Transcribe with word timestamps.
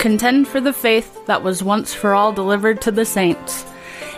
Contend 0.00 0.48
for 0.48 0.62
the 0.62 0.72
faith 0.72 1.26
that 1.26 1.42
was 1.42 1.62
once 1.62 1.92
for 1.92 2.14
all 2.14 2.32
delivered 2.32 2.80
to 2.80 2.90
the 2.90 3.04
saints. 3.04 3.66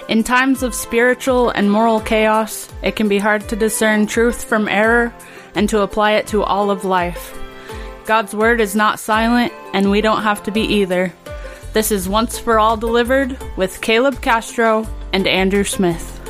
In 0.09 0.23
times 0.23 0.63
of 0.63 0.77
spiritual 0.77 1.51
and 1.51 1.73
moral 1.73 1.99
chaos, 1.99 2.69
it 2.85 2.95
can 2.95 3.09
be 3.09 3.19
hard 3.19 3.49
to 3.49 3.57
discern 3.57 4.07
truth 4.07 4.45
from 4.45 4.69
error 4.69 5.13
and 5.57 5.69
to 5.71 5.83
apply 5.83 6.13
it 6.13 6.29
to 6.29 6.45
all 6.45 6.71
of 6.71 6.85
life. 6.85 7.37
God's 8.07 8.33
word 8.33 8.61
is 8.61 8.77
not 8.77 9.01
silent, 9.01 9.53
and 9.75 9.91
we 9.91 10.01
don't 10.01 10.23
have 10.23 10.45
to 10.45 10.53
be 10.53 10.61
either. 10.61 11.13
This 11.73 11.91
is 11.91 12.09
Once 12.09 12.39
for 12.39 12.61
All 12.61 12.77
Delivered 12.77 13.37
with 13.57 13.81
Caleb 13.81 14.23
Castro 14.23 14.87
and 15.13 15.27
Andrew 15.27 15.65
Smith. 15.65 16.21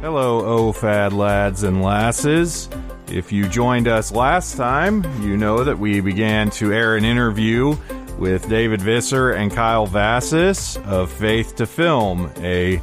Hello, 0.00 0.72
OFAD 0.72 1.12
lads 1.12 1.64
and 1.64 1.82
lasses. 1.82 2.70
If 3.08 3.30
you 3.30 3.48
joined 3.48 3.86
us 3.86 4.10
last 4.10 4.56
time, 4.56 5.04
you 5.22 5.36
know 5.36 5.62
that 5.62 5.78
we 5.78 6.00
began 6.00 6.50
to 6.50 6.72
air 6.72 6.96
an 6.96 7.04
interview 7.04 7.76
with 8.18 8.48
David 8.48 8.82
Visser 8.82 9.30
and 9.30 9.52
Kyle 9.52 9.86
Vassis 9.86 10.76
of 10.86 11.12
Faith 11.12 11.54
to 11.56 11.66
Film, 11.66 12.32
a, 12.38 12.82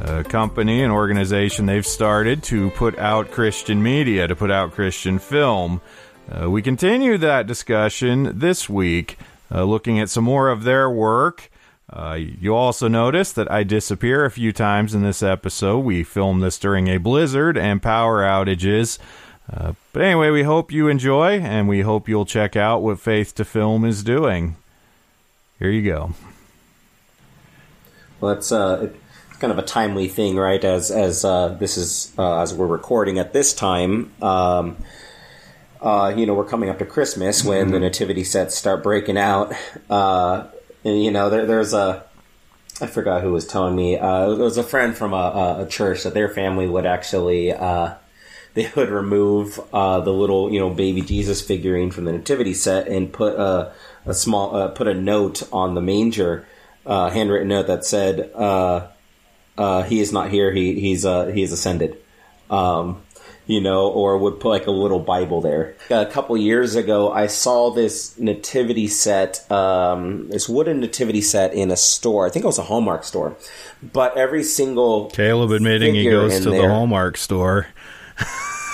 a 0.00 0.24
company, 0.24 0.82
an 0.82 0.90
organization 0.90 1.66
they've 1.66 1.86
started 1.86 2.42
to 2.44 2.70
put 2.70 2.98
out 2.98 3.30
Christian 3.30 3.80
media, 3.80 4.26
to 4.26 4.34
put 4.34 4.50
out 4.50 4.72
Christian 4.72 5.20
film. 5.20 5.80
Uh, 6.28 6.50
we 6.50 6.62
continue 6.62 7.16
that 7.18 7.46
discussion 7.46 8.38
this 8.38 8.68
week, 8.68 9.18
uh, 9.54 9.62
looking 9.62 10.00
at 10.00 10.10
some 10.10 10.24
more 10.24 10.48
of 10.48 10.64
their 10.64 10.90
work. 10.90 11.48
Uh, 11.92 12.14
you 12.14 12.54
also 12.54 12.88
notice 12.88 13.32
that 13.32 13.50
I 13.50 13.62
disappear 13.64 14.24
a 14.24 14.30
few 14.30 14.52
times 14.52 14.94
in 14.94 15.02
this 15.02 15.22
episode. 15.22 15.80
We 15.80 16.02
filmed 16.04 16.42
this 16.42 16.58
during 16.58 16.88
a 16.88 16.98
blizzard 16.98 17.56
and 17.56 17.82
power 17.82 18.22
outages. 18.22 18.98
Uh, 19.52 19.72
but 19.92 20.02
anyway, 20.02 20.30
we 20.30 20.44
hope 20.44 20.70
you 20.70 20.86
enjoy, 20.86 21.40
and 21.40 21.68
we 21.68 21.80
hope 21.80 22.08
you'll 22.08 22.26
check 22.26 22.54
out 22.54 22.82
what 22.82 23.00
Faith 23.00 23.34
to 23.34 23.44
Film 23.44 23.84
is 23.84 24.04
doing. 24.04 24.56
Here 25.58 25.70
you 25.70 25.82
go. 25.82 26.14
Well, 28.20 28.32
it's 28.32 28.52
uh, 28.52 28.90
it's 29.30 29.38
kind 29.38 29.52
of 29.52 29.58
a 29.58 29.62
timely 29.62 30.06
thing, 30.06 30.36
right? 30.36 30.62
As 30.62 30.90
as 30.90 31.24
uh, 31.24 31.48
this 31.48 31.76
is 31.76 32.12
uh, 32.16 32.42
as 32.42 32.54
we're 32.54 32.66
recording 32.66 33.18
at 33.18 33.32
this 33.32 33.52
time. 33.52 34.12
Um, 34.22 34.76
uh, 35.82 36.12
you 36.14 36.26
know, 36.26 36.34
we're 36.34 36.44
coming 36.44 36.68
up 36.68 36.78
to 36.78 36.86
Christmas 36.86 37.42
when 37.42 37.64
mm-hmm. 37.64 37.72
the 37.72 37.80
nativity 37.80 38.24
sets 38.24 38.54
start 38.54 38.82
breaking 38.82 39.16
out. 39.16 39.54
Uh, 39.88 40.46
and, 40.84 41.02
you 41.02 41.10
know, 41.10 41.30
there, 41.30 41.46
there's 41.46 41.72
a, 41.72 42.04
I 42.80 42.86
forgot 42.86 43.22
who 43.22 43.32
was 43.32 43.46
telling 43.46 43.74
me, 43.76 43.96
uh, 43.96 44.30
it 44.30 44.38
was 44.38 44.58
a 44.58 44.62
friend 44.62 44.96
from 44.96 45.14
a, 45.14 45.60
a 45.60 45.66
church 45.66 46.02
that 46.02 46.14
their 46.14 46.28
family 46.28 46.66
would 46.66 46.86
actually, 46.86 47.52
uh, 47.52 47.94
they 48.54 48.70
would 48.74 48.88
remove 48.88 49.60
uh, 49.72 50.00
the 50.00 50.12
little, 50.12 50.52
you 50.52 50.58
know, 50.58 50.70
baby 50.70 51.02
Jesus 51.02 51.40
figurine 51.40 51.90
from 51.90 52.04
the 52.04 52.12
nativity 52.12 52.54
set 52.54 52.88
and 52.88 53.12
put 53.12 53.34
a, 53.34 53.72
a 54.06 54.14
small, 54.14 54.54
uh, 54.56 54.68
put 54.68 54.88
a 54.88 54.94
note 54.94 55.42
on 55.52 55.74
the 55.74 55.80
manger, 55.80 56.46
uh, 56.86 57.10
handwritten 57.10 57.48
note 57.48 57.66
that 57.66 57.84
said, 57.84 58.30
uh, 58.34 58.88
uh, 59.56 59.82
"He 59.84 60.00
is 60.00 60.12
not 60.12 60.30
here. 60.30 60.52
He 60.52 60.80
he's 60.80 61.04
uh, 61.04 61.26
he 61.26 61.42
is 61.42 61.52
ascended." 61.52 61.96
Um, 62.48 63.02
you 63.50 63.60
know, 63.60 63.88
or 63.88 64.16
would 64.16 64.38
put 64.38 64.50
like 64.50 64.66
a 64.66 64.70
little 64.70 65.00
Bible 65.00 65.40
there. 65.40 65.74
A 65.90 66.06
couple 66.06 66.36
years 66.36 66.76
ago, 66.76 67.10
I 67.10 67.26
saw 67.26 67.70
this 67.70 68.16
nativity 68.16 68.86
set, 68.86 69.50
um, 69.50 70.28
this 70.28 70.48
wooden 70.48 70.78
nativity 70.78 71.20
set 71.20 71.52
in 71.52 71.72
a 71.72 71.76
store. 71.76 72.26
I 72.26 72.30
think 72.30 72.44
it 72.44 72.46
was 72.46 72.58
a 72.58 72.62
Hallmark 72.62 73.02
store, 73.02 73.36
but 73.82 74.16
every 74.16 74.44
single 74.44 75.10
Caleb 75.10 75.50
admitting 75.50 75.96
he 75.96 76.08
goes 76.08 76.38
to 76.40 76.50
there, 76.50 76.62
the 76.62 76.68
Hallmark 76.68 77.16
store. 77.16 77.66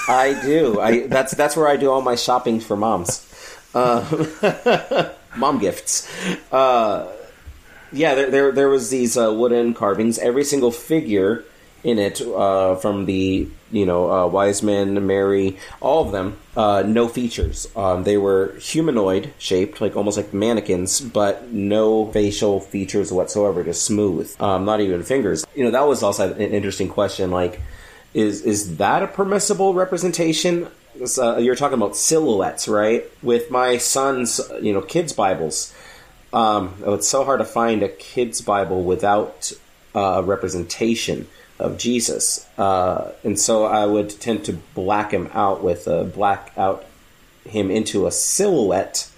I 0.09 0.39
do. 0.43 0.81
I 0.81 1.07
that's 1.07 1.35
that's 1.35 1.57
where 1.57 1.69
I 1.69 1.77
do 1.77 1.91
all 1.91 2.03
my 2.03 2.15
shopping 2.15 2.61
for 2.61 2.77
moms, 2.77 3.27
uh, 3.75 5.11
mom 5.37 5.59
gifts. 5.59 6.09
Uh, 6.53 7.12
yeah, 7.93 8.15
there, 8.15 8.31
there, 8.31 8.53
there 8.53 8.69
was 8.69 8.91
these 8.91 9.17
uh, 9.17 9.33
wooden 9.33 9.75
carvings. 9.75 10.19
Every 10.19 10.45
single 10.45 10.71
figure 10.71 11.45
in 11.87 11.99
it 12.01 12.21
uh, 12.21 12.75
from 12.77 13.06
the 13.06 13.49
you 13.71 13.87
know 13.87 14.11
uh, 14.11 14.27
wise 14.27 14.62
men 14.62 15.06
mary 15.06 15.56
all 15.81 16.05
of 16.05 16.11
them 16.11 16.37
uh, 16.56 16.83
no 16.85 17.06
features 17.06 17.69
um, 17.77 18.03
they 18.03 18.17
were 18.17 18.55
humanoid 18.59 19.33
shaped 19.39 19.81
like 19.81 19.95
almost 19.95 20.17
like 20.17 20.35
mannequins 20.35 21.01
but 21.01 21.53
no 21.53 22.11
facial 22.12 22.59
features 22.61 23.12
whatsoever 23.12 23.62
just 23.62 23.85
smooth 23.85 24.35
um, 24.41 24.65
not 24.65 24.81
even 24.81 25.03
fingers 25.03 25.47
you 25.55 25.62
know 25.62 25.71
that 25.71 25.87
was 25.87 26.03
also 26.03 26.33
an 26.33 26.41
interesting 26.41 26.89
question 26.89 27.31
like 27.31 27.61
is 28.16 28.43
is 28.43 28.78
that 28.78 29.03
a 29.03 29.06
permissible 29.06 29.75
representation 29.75 30.69
uh, 31.19 31.37
you're 31.37 31.54
talking 31.54 31.77
about 31.77 31.94
silhouettes 31.94 32.66
right 32.66 33.04
with 33.22 33.50
my 33.50 33.77
son's 33.77 34.41
you 34.62 34.72
know 34.72 34.81
kids 34.81 35.12
bibles 35.12 35.75
um, 36.32 36.75
oh, 36.84 36.94
it's 36.94 37.09
so 37.09 37.25
hard 37.25 37.38
to 37.41 37.44
find 37.44 37.82
a 37.82 37.88
kids 37.88 38.41
bible 38.41 38.82
without 38.82 39.53
uh, 39.94 40.00
a 40.00 40.22
representation 40.22 41.28
of 41.59 41.78
Jesus. 41.78 42.47
Uh, 42.59 43.12
and 43.25 43.38
so 43.38 43.65
I 43.65 43.87
would 43.87 44.10
tend 44.10 44.44
to 44.47 44.53
black 44.75 45.12
him 45.12 45.31
out 45.32 45.62
with 45.62 45.87
a 45.87 46.05
black 46.05 46.53
out 46.56 46.84
him 47.44 47.71
into 47.71 48.06
a 48.06 48.10
silhouette 48.10 49.10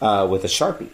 uh, 0.00 0.26
with 0.30 0.44
a 0.44 0.48
sharpie. 0.48 0.90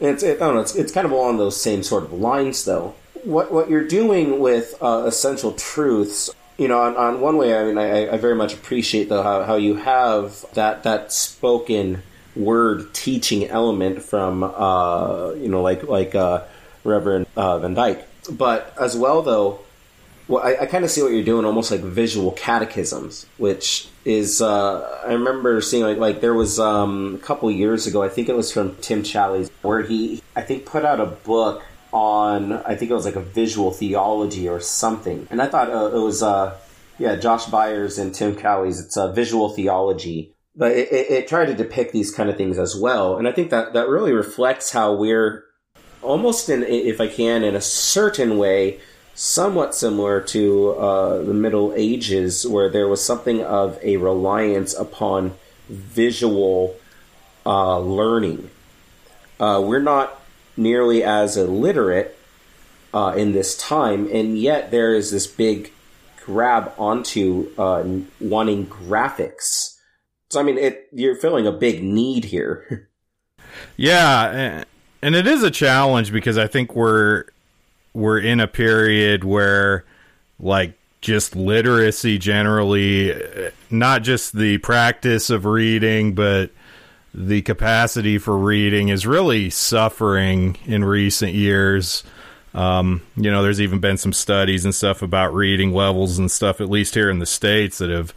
And 0.00 0.10
it's, 0.10 0.22
it, 0.22 0.36
I 0.36 0.46
don't 0.46 0.54
know, 0.54 0.60
it's, 0.60 0.74
it's 0.74 0.92
kind 0.92 1.04
of 1.04 1.12
along 1.12 1.36
those 1.36 1.60
same 1.60 1.82
sort 1.82 2.04
of 2.04 2.12
lines, 2.12 2.64
though. 2.64 2.94
What 3.24 3.52
what 3.52 3.70
you're 3.70 3.86
doing 3.86 4.40
with 4.40 4.74
uh, 4.80 5.04
essential 5.06 5.52
truths, 5.52 6.30
you 6.62 6.68
know, 6.68 6.78
on, 6.78 6.96
on 6.96 7.20
one 7.20 7.38
way, 7.38 7.58
I 7.58 7.64
mean, 7.64 7.76
I, 7.76 8.12
I 8.12 8.16
very 8.18 8.36
much 8.36 8.54
appreciate 8.54 9.08
though 9.08 9.24
how, 9.24 9.42
how 9.42 9.56
you 9.56 9.74
have 9.74 10.44
that 10.54 10.84
that 10.84 11.12
spoken 11.12 12.04
word 12.36 12.94
teaching 12.94 13.48
element 13.48 14.00
from, 14.00 14.44
uh, 14.44 15.32
you 15.32 15.48
know, 15.48 15.60
like 15.60 15.82
like 15.88 16.14
uh, 16.14 16.44
Reverend 16.84 17.26
uh, 17.36 17.58
Van 17.58 17.74
Dyke. 17.74 18.06
But 18.30 18.72
as 18.80 18.96
well, 18.96 19.22
though, 19.22 19.58
well, 20.28 20.40
I, 20.44 20.62
I 20.62 20.66
kind 20.66 20.84
of 20.84 20.90
see 20.92 21.02
what 21.02 21.10
you're 21.10 21.24
doing, 21.24 21.44
almost 21.44 21.72
like 21.72 21.80
visual 21.80 22.30
catechisms, 22.30 23.26
which 23.38 23.88
is 24.04 24.40
uh, 24.40 25.02
I 25.04 25.14
remember 25.14 25.60
seeing 25.62 25.82
like 25.82 25.98
like 25.98 26.20
there 26.20 26.34
was 26.34 26.60
um, 26.60 27.16
a 27.16 27.26
couple 27.26 27.50
years 27.50 27.88
ago. 27.88 28.04
I 28.04 28.08
think 28.08 28.28
it 28.28 28.36
was 28.36 28.52
from 28.52 28.76
Tim 28.76 29.02
Challies, 29.02 29.50
where 29.62 29.82
he 29.82 30.22
I 30.36 30.42
think 30.42 30.64
put 30.64 30.84
out 30.84 31.00
a 31.00 31.06
book 31.06 31.64
on 31.92 32.52
I 32.52 32.74
think 32.74 32.90
it 32.90 32.94
was 32.94 33.04
like 33.04 33.16
a 33.16 33.20
visual 33.20 33.70
theology 33.70 34.48
or 34.48 34.60
something, 34.60 35.26
and 35.30 35.40
I 35.42 35.46
thought 35.46 35.70
uh, 35.70 35.94
it 35.94 36.00
was 36.00 36.22
uh, 36.22 36.56
yeah 36.98 37.16
Josh 37.16 37.46
Byers 37.46 37.98
and 37.98 38.14
Tim 38.14 38.34
Challies. 38.34 38.82
It's 38.82 38.96
a 38.96 39.12
visual 39.12 39.50
theology, 39.50 40.34
but 40.56 40.72
it, 40.72 40.90
it, 40.92 41.10
it 41.10 41.28
tried 41.28 41.46
to 41.46 41.54
depict 41.54 41.92
these 41.92 42.10
kind 42.10 42.30
of 42.30 42.36
things 42.36 42.58
as 42.58 42.74
well, 42.76 43.16
and 43.16 43.28
I 43.28 43.32
think 43.32 43.50
that 43.50 43.72
that 43.74 43.88
really 43.88 44.12
reflects 44.12 44.72
how 44.72 44.94
we're 44.94 45.44
almost 46.02 46.48
in 46.48 46.62
if 46.62 47.00
I 47.00 47.08
can 47.08 47.44
in 47.44 47.54
a 47.54 47.60
certain 47.60 48.38
way 48.38 48.80
somewhat 49.14 49.74
similar 49.74 50.20
to 50.20 50.70
uh, 50.70 51.22
the 51.22 51.34
Middle 51.34 51.72
Ages, 51.76 52.46
where 52.46 52.70
there 52.70 52.88
was 52.88 53.04
something 53.04 53.42
of 53.42 53.78
a 53.82 53.96
reliance 53.98 54.74
upon 54.74 55.34
visual 55.68 56.76
uh, 57.44 57.78
learning. 57.78 58.50
Uh, 59.38 59.62
we're 59.64 59.82
not 59.82 60.21
nearly 60.56 61.02
as 61.02 61.36
illiterate 61.36 62.18
uh, 62.94 63.14
in 63.16 63.32
this 63.32 63.56
time, 63.56 64.08
and 64.12 64.38
yet 64.38 64.70
there 64.70 64.94
is 64.94 65.10
this 65.10 65.26
big 65.26 65.72
grab 66.24 66.72
onto 66.78 67.50
uh, 67.58 67.84
wanting 68.20 68.66
graphics. 68.66 69.76
So, 70.30 70.40
I 70.40 70.42
mean, 70.42 70.58
it, 70.58 70.88
you're 70.92 71.16
feeling 71.16 71.46
a 71.46 71.52
big 71.52 71.82
need 71.82 72.24
here. 72.24 72.88
yeah, 73.76 74.64
and 75.02 75.14
it 75.14 75.26
is 75.26 75.42
a 75.42 75.50
challenge 75.50 76.12
because 76.12 76.38
I 76.38 76.46
think 76.46 76.74
we're 76.74 77.24
we're 77.92 78.18
in 78.18 78.40
a 78.40 78.46
period 78.46 79.24
where 79.24 79.84
like 80.40 80.78
just 81.02 81.34
literacy 81.36 82.16
generally 82.16 83.12
not 83.70 84.02
just 84.02 84.34
the 84.34 84.56
practice 84.58 85.28
of 85.28 85.44
reading 85.44 86.14
but 86.14 86.50
the 87.14 87.42
capacity 87.42 88.18
for 88.18 88.36
reading 88.36 88.88
is 88.88 89.06
really 89.06 89.50
suffering 89.50 90.56
in 90.64 90.84
recent 90.84 91.32
years. 91.34 92.04
Um, 92.54 93.02
you 93.16 93.30
know 93.30 93.42
there's 93.42 93.60
even 93.60 93.80
been 93.80 93.96
some 93.96 94.12
studies 94.12 94.64
and 94.64 94.74
stuff 94.74 95.00
about 95.00 95.34
reading 95.34 95.72
levels 95.72 96.18
and 96.18 96.30
stuff 96.30 96.60
at 96.60 96.68
least 96.68 96.94
here 96.94 97.08
in 97.08 97.18
the 97.18 97.24
states 97.26 97.78
that 97.78 97.88
have 97.88 98.12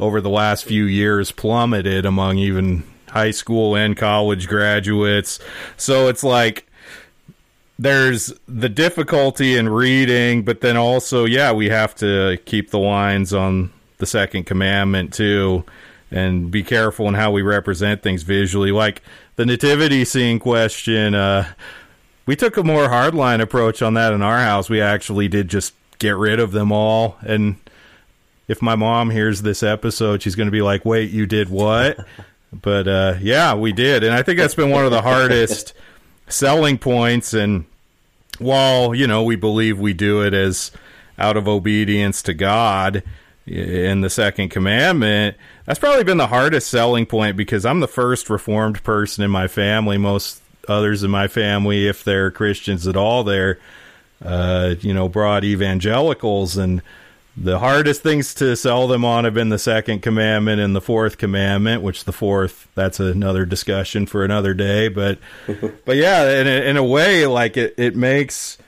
over 0.00 0.20
the 0.20 0.30
last 0.30 0.64
few 0.64 0.84
years 0.84 1.30
plummeted 1.30 2.04
among 2.04 2.38
even 2.38 2.82
high 3.08 3.30
school 3.30 3.76
and 3.76 3.96
college 3.96 4.48
graduates. 4.48 5.38
So 5.76 6.08
it's 6.08 6.24
like 6.24 6.66
there's 7.78 8.32
the 8.48 8.68
difficulty 8.68 9.56
in 9.56 9.68
reading, 9.68 10.44
but 10.44 10.60
then 10.60 10.76
also, 10.76 11.24
yeah, 11.24 11.52
we 11.52 11.68
have 11.68 11.94
to 11.96 12.38
keep 12.44 12.70
the 12.70 12.78
lines 12.78 13.32
on 13.32 13.70
the 13.98 14.06
second 14.06 14.44
commandment 14.44 15.12
too, 15.14 15.64
and 16.10 16.50
be 16.50 16.62
careful 16.62 17.08
in 17.08 17.14
how 17.14 17.30
we 17.30 17.42
represent 17.42 18.02
things 18.02 18.22
visually. 18.22 18.70
Like 18.70 19.02
the 19.36 19.46
nativity 19.46 20.04
scene 20.04 20.38
question, 20.38 21.14
uh, 21.14 21.52
we 22.26 22.36
took 22.36 22.56
a 22.56 22.62
more 22.62 22.88
hardline 22.88 23.40
approach 23.40 23.82
on 23.82 23.94
that 23.94 24.12
in 24.12 24.22
our 24.22 24.38
house. 24.38 24.68
We 24.68 24.80
actually 24.80 25.28
did 25.28 25.48
just 25.48 25.74
get 25.98 26.16
rid 26.16 26.40
of 26.40 26.52
them 26.52 26.72
all. 26.72 27.16
And 27.26 27.56
if 28.48 28.62
my 28.62 28.76
mom 28.76 29.10
hears 29.10 29.42
this 29.42 29.62
episode, 29.62 30.22
she's 30.22 30.34
going 30.34 30.48
to 30.48 30.52
be 30.52 30.62
like, 30.62 30.84
"Wait, 30.84 31.10
you 31.10 31.26
did 31.26 31.48
what?" 31.48 31.98
but 32.52 32.88
uh, 32.88 33.14
yeah, 33.20 33.54
we 33.54 33.72
did, 33.72 34.04
and 34.04 34.14
I 34.14 34.22
think 34.22 34.38
that's 34.38 34.54
been 34.54 34.70
one 34.70 34.84
of 34.84 34.90
the 34.90 35.02
hardest 35.02 35.72
selling 36.28 36.78
points. 36.78 37.34
And 37.34 37.64
while 38.38 38.94
you 38.94 39.06
know 39.06 39.22
we 39.22 39.36
believe 39.36 39.78
we 39.78 39.92
do 39.92 40.22
it 40.22 40.34
as 40.34 40.70
out 41.18 41.36
of 41.36 41.48
obedience 41.48 42.22
to 42.22 42.34
God 42.34 43.02
in 43.46 44.00
the 44.00 44.10
second 44.10 44.48
commandment, 44.48 45.36
that's 45.64 45.78
probably 45.78 46.04
been 46.04 46.18
the 46.18 46.26
hardest 46.26 46.68
selling 46.68 47.06
point 47.06 47.36
because 47.36 47.64
I'm 47.64 47.80
the 47.80 47.88
first 47.88 48.28
reformed 48.28 48.82
person 48.82 49.22
in 49.24 49.30
my 49.30 49.48
family. 49.48 49.98
Most 49.98 50.42
others 50.68 51.02
in 51.02 51.10
my 51.10 51.28
family, 51.28 51.86
if 51.86 52.02
they're 52.04 52.30
Christians 52.30 52.86
at 52.86 52.96
all, 52.96 53.24
they're 53.24 53.58
uh, 54.24 54.74
you 54.80 54.94
know 54.94 55.08
broad 55.08 55.44
evangelicals 55.44 56.56
and 56.56 56.82
the 57.36 57.58
hardest 57.58 58.02
things 58.02 58.32
to 58.34 58.56
sell 58.56 58.88
them 58.88 59.04
on 59.04 59.24
have 59.24 59.34
been 59.34 59.50
the 59.50 59.58
second 59.58 60.00
commandment 60.00 60.60
and 60.60 60.74
the 60.74 60.80
fourth 60.80 61.18
commandment, 61.18 61.82
which 61.82 62.04
the 62.04 62.12
fourth 62.12 62.66
that's 62.74 62.98
another 62.98 63.44
discussion 63.44 64.06
for 64.06 64.24
another 64.24 64.54
day. 64.54 64.88
But 64.88 65.18
but 65.84 65.96
yeah, 65.96 66.40
in 66.40 66.46
a, 66.46 66.70
in 66.70 66.76
a 66.76 66.84
way, 66.84 67.26
like 67.26 67.56
it 67.56 67.74
it 67.76 67.94
makes. 67.94 68.58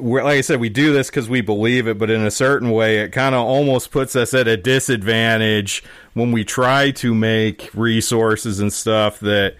Like 0.00 0.24
I 0.24 0.40
said, 0.42 0.60
we 0.60 0.68
do 0.68 0.92
this 0.92 1.08
because 1.08 1.30
we 1.30 1.40
believe 1.40 1.88
it, 1.88 1.96
but 1.98 2.10
in 2.10 2.24
a 2.24 2.30
certain 2.30 2.70
way, 2.70 2.98
it 2.98 3.10
kind 3.10 3.34
of 3.34 3.42
almost 3.42 3.90
puts 3.90 4.14
us 4.16 4.34
at 4.34 4.46
a 4.46 4.56
disadvantage 4.56 5.82
when 6.12 6.30
we 6.30 6.44
try 6.44 6.90
to 6.90 7.14
make 7.14 7.70
resources 7.72 8.60
and 8.60 8.72
stuff 8.72 9.18
that 9.20 9.56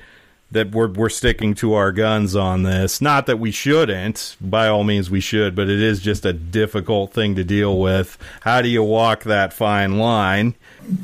that 0.50 0.70
we're 0.70 0.88
we're 0.88 1.08
sticking 1.10 1.54
to 1.54 1.74
our 1.74 1.92
guns 1.92 2.34
on 2.34 2.62
this. 2.62 3.00
Not 3.00 3.26
that 3.26 3.38
we 3.38 3.50
shouldn't, 3.50 4.36
by 4.40 4.68
all 4.68 4.84
means 4.84 5.10
we 5.10 5.20
should, 5.20 5.54
but 5.54 5.68
it 5.68 5.80
is 5.80 6.00
just 6.00 6.24
a 6.24 6.32
difficult 6.32 7.12
thing 7.12 7.34
to 7.36 7.44
deal 7.44 7.78
with. 7.78 8.18
How 8.42 8.62
do 8.62 8.68
you 8.68 8.82
walk 8.82 9.24
that 9.24 9.52
fine 9.52 9.98
line? 9.98 10.54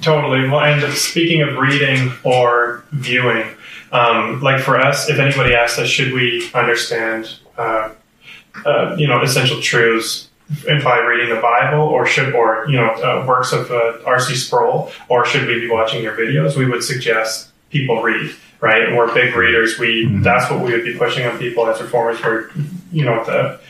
Totally. 0.01 0.49
Well, 0.49 0.61
and 0.61 0.93
speaking 0.95 1.43
of 1.43 1.57
reading 1.57 2.13
or 2.25 2.85
viewing, 2.93 3.47
um, 3.93 4.41
like 4.41 4.61
for 4.61 4.81
us, 4.81 5.09
if 5.11 5.19
anybody 5.19 5.55
asks 5.55 5.79
us, 5.79 5.89
should 5.89 6.13
we 6.13 6.51
understand, 6.55 7.35
uh, 7.59 7.91
uh, 8.65 8.95
you 8.97 9.07
know, 9.07 9.23
essential 9.23 9.61
truths 9.61 10.29
by 10.83 10.99
reading 10.99 11.35
the 11.35 11.41
Bible, 11.41 11.81
or 11.81 12.07
should, 12.07 12.35
or 12.35 12.67
you 12.69 12.77
know, 12.77 12.91
uh, 12.91 13.25
works 13.27 13.53
of 13.53 13.71
uh, 13.71 13.99
R.C. 14.05 14.35
Sproul, 14.35 14.93
or 15.09 15.25
should 15.25 15.47
we 15.47 15.61
be 15.61 15.69
watching 15.69 16.03
your 16.03 16.17
videos? 16.17 16.57
We 16.57 16.67
would 16.67 16.85
suggest 16.85 17.51
people 17.71 18.03
read 18.03 18.35
right? 18.65 18.97
we're 18.97 19.13
big 19.13 19.37
readers. 19.37 19.79
We 19.79 20.07
mm-hmm. 20.07 20.23
that's 20.23 20.51
what 20.51 20.61
we 20.61 20.73
would 20.73 20.85
be 20.85 20.97
pushing 20.97 21.27
on 21.27 21.39
people 21.39 21.67
as 21.69 21.81
reformers. 21.81 22.21
Where 22.23 22.51
you 22.93 23.05
know 23.05 23.25
the 23.25 23.61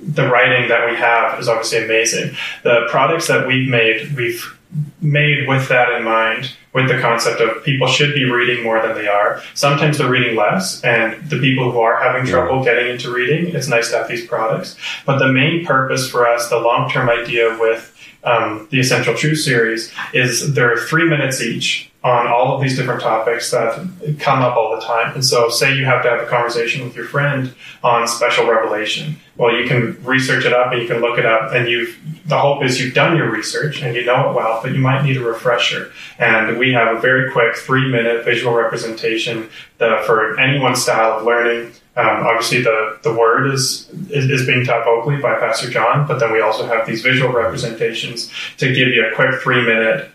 the 0.00 0.28
writing 0.28 0.68
that 0.68 0.88
we 0.88 0.96
have 0.96 1.38
is 1.40 1.48
obviously 1.48 1.84
amazing. 1.84 2.36
The 2.62 2.86
products 2.88 3.26
that 3.26 3.46
we've 3.46 3.68
made, 3.68 4.14
we've 4.14 4.57
made 5.00 5.48
with 5.48 5.68
that 5.68 5.92
in 5.92 6.04
mind, 6.04 6.52
with 6.74 6.88
the 6.88 7.00
concept 7.00 7.40
of 7.40 7.64
people 7.64 7.86
should 7.86 8.14
be 8.14 8.24
reading 8.24 8.62
more 8.62 8.82
than 8.82 8.94
they 8.94 9.08
are. 9.08 9.42
Sometimes 9.54 9.98
they're 9.98 10.10
reading 10.10 10.36
less, 10.36 10.82
and 10.84 11.28
the 11.30 11.38
people 11.38 11.72
who 11.72 11.80
are 11.80 12.00
having 12.00 12.26
trouble 12.26 12.62
getting 12.62 12.88
into 12.88 13.12
reading, 13.12 13.54
it's 13.54 13.68
nice 13.68 13.90
to 13.90 13.98
have 13.98 14.08
these 14.08 14.26
products. 14.26 14.76
But 15.06 15.18
the 15.18 15.32
main 15.32 15.64
purpose 15.64 16.10
for 16.10 16.28
us, 16.28 16.48
the 16.48 16.58
long 16.58 16.90
term 16.90 17.08
idea 17.08 17.56
with 17.58 17.94
um, 18.24 18.68
the 18.70 18.80
Essential 18.80 19.14
Truth 19.14 19.40
series, 19.40 19.92
is 20.12 20.54
they're 20.54 20.76
three 20.76 21.08
minutes 21.08 21.40
each 21.40 21.87
on 22.04 22.28
all 22.28 22.54
of 22.54 22.62
these 22.62 22.76
different 22.76 23.00
topics 23.00 23.50
that 23.50 23.74
come 24.20 24.40
up 24.40 24.56
all 24.56 24.76
the 24.76 24.80
time. 24.80 25.14
And 25.14 25.24
so, 25.24 25.48
say 25.48 25.76
you 25.76 25.84
have 25.84 26.02
to 26.04 26.08
have 26.08 26.20
a 26.20 26.26
conversation 26.26 26.84
with 26.84 26.94
your 26.94 27.06
friend 27.06 27.52
on 27.82 28.06
special 28.06 28.46
revelation. 28.46 29.16
Well, 29.36 29.56
you 29.56 29.66
can 29.66 30.02
research 30.04 30.44
it 30.44 30.52
up 30.52 30.72
and 30.72 30.80
you 30.80 30.86
can 30.86 31.00
look 31.00 31.18
it 31.18 31.26
up, 31.26 31.52
and 31.52 31.68
you've 31.68 31.98
the 32.26 32.38
hope 32.38 32.62
is 32.62 32.80
you've 32.80 32.94
done 32.94 33.16
your 33.16 33.30
research 33.30 33.82
and 33.82 33.96
you 33.96 34.04
know 34.04 34.30
it 34.30 34.34
well, 34.34 34.60
but 34.62 34.72
you 34.72 34.78
might 34.78 35.02
need 35.02 35.16
a 35.16 35.20
refresher. 35.20 35.90
And 36.18 36.56
we 36.58 36.72
have 36.72 36.96
a 36.96 37.00
very 37.00 37.32
quick 37.32 37.56
three 37.56 37.90
minute 37.90 38.24
visual 38.24 38.54
representation 38.54 39.48
that 39.78 40.04
for 40.04 40.38
anyone's 40.38 40.82
style 40.82 41.18
of 41.18 41.24
learning. 41.24 41.72
Um, 41.96 42.26
obviously, 42.26 42.62
the, 42.62 42.98
the 43.02 43.12
word 43.12 43.52
is, 43.52 43.88
is, 44.08 44.30
is 44.30 44.46
being 44.46 44.64
taught 44.64 44.84
vocally 44.84 45.20
by 45.20 45.34
Pastor 45.40 45.68
John, 45.68 46.06
but 46.06 46.20
then 46.20 46.32
we 46.32 46.40
also 46.40 46.64
have 46.64 46.86
these 46.86 47.02
visual 47.02 47.32
representations 47.32 48.30
to 48.58 48.66
give 48.72 48.86
you 48.88 49.04
a 49.04 49.14
quick 49.16 49.40
three 49.40 49.62
minute 49.66 50.08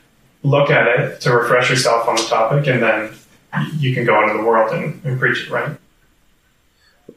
look 0.44 0.69
at 0.69 0.88
it 1.00 1.22
to 1.22 1.36
refresh 1.36 1.69
yourself 1.69 2.07
on 2.07 2.16
the 2.16 2.24
topic, 2.24 2.68
and 2.68 2.84
then 2.84 3.13
you 3.78 3.94
can 3.94 4.06
go 4.06 4.22
into 4.22 4.38
the 4.38 4.44
world 4.44 4.74
and, 4.74 5.04
and 5.04 5.19
preach 5.19 5.45
it, 5.45 5.50
right? 5.50 5.78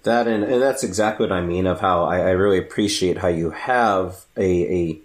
That 0.05 0.29
and, 0.29 0.45
and 0.45 0.63
that's 0.63 0.85
exactly 0.85 1.27
what 1.27 1.33
I 1.33 1.41
mean 1.41 1.67
of 1.67 1.81
how 1.81 2.05
I, 2.05 2.19
I 2.19 2.31
really 2.31 2.59
appreciate 2.59 3.19
how 3.19 3.29
you 3.29 3.51
have 3.51 4.25
a, 4.37 4.75
a 4.75 4.99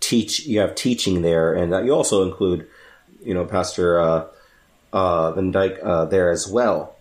teach 0.00 0.46
you 0.46 0.60
have 0.60 0.74
teaching 0.74 1.22
there, 1.22 1.54
and 1.54 1.72
that 1.72 1.84
you 1.84 1.92
also 1.92 2.24
include, 2.24 2.66
you 3.24 3.34
know, 3.34 3.44
Pastor 3.44 4.00
uh, 4.00 4.26
uh, 4.92 5.32
Van 5.32 5.50
Dyke 5.50 5.78
uh, 5.82 6.04
there 6.06 6.30
as 6.30 6.48
well. 6.48 6.96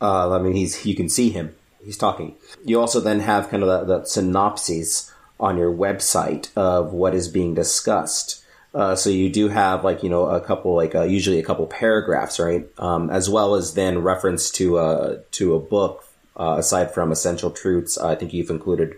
Uh, 0.00 0.34
I 0.34 0.40
mean, 0.40 0.54
he's 0.54 0.86
you 0.86 0.94
can 0.94 1.08
see 1.08 1.30
him; 1.30 1.54
he's 1.84 1.98
talking. 1.98 2.36
You 2.64 2.80
also 2.80 3.00
then 3.00 3.20
have 3.20 3.50
kind 3.50 3.62
of 3.62 3.68
the, 3.68 3.98
the 3.98 4.04
synopses 4.04 5.12
on 5.40 5.56
your 5.56 5.72
website 5.72 6.54
of 6.54 6.92
what 6.92 7.14
is 7.14 7.28
being 7.28 7.54
discussed 7.54 8.39
uh, 8.72 8.94
so 8.94 9.10
you 9.10 9.28
do 9.28 9.48
have 9.48 9.84
like 9.84 10.02
you 10.02 10.10
know 10.10 10.26
a 10.26 10.40
couple 10.40 10.74
like 10.74 10.94
uh, 10.94 11.02
usually 11.02 11.40
a 11.40 11.42
couple 11.42 11.66
paragraphs, 11.66 12.38
right? 12.38 12.66
Um, 12.78 13.10
as 13.10 13.28
well 13.28 13.54
as 13.54 13.74
then 13.74 13.98
reference 13.98 14.50
to 14.52 14.78
a 14.78 14.86
uh, 14.86 15.18
to 15.32 15.54
a 15.54 15.60
book. 15.60 16.04
Uh, 16.36 16.56
aside 16.58 16.94
from 16.94 17.12
essential 17.12 17.50
truths, 17.50 17.98
I 17.98 18.14
think 18.14 18.32
you've 18.32 18.48
included 18.48 18.94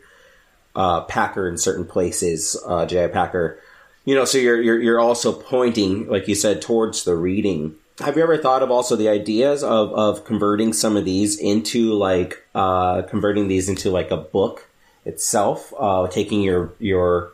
uh, 0.77 1.01
Packer 1.03 1.49
in 1.49 1.59
certain 1.59 1.85
places. 1.85 2.57
Uh, 2.65 2.87
J.I. 2.87 3.09
Packer, 3.09 3.59
you 4.05 4.15
know, 4.15 4.25
so 4.25 4.39
you're, 4.39 4.61
you're 4.61 4.81
you're 4.81 5.01
also 5.01 5.33
pointing, 5.33 6.07
like 6.07 6.29
you 6.29 6.37
said, 6.37 6.63
towards 6.63 7.03
the 7.03 7.17
reading. 7.17 7.75
Have 7.99 8.17
you 8.17 8.23
ever 8.23 8.37
thought 8.37 8.63
of 8.63 8.71
also 8.71 8.95
the 8.95 9.09
ideas 9.09 9.65
of 9.65 9.93
of 9.93 10.25
converting 10.25 10.73
some 10.73 10.97
of 10.97 11.05
these 11.05 11.37
into 11.39 11.95
like 11.95 12.45
converting 12.53 13.49
these 13.49 13.69
into 13.69 13.91
like 13.91 14.11
a 14.11 14.19
book 14.19 14.69
itself, 15.05 15.73
taking 16.11 16.43
your 16.43 16.75
your 16.79 17.33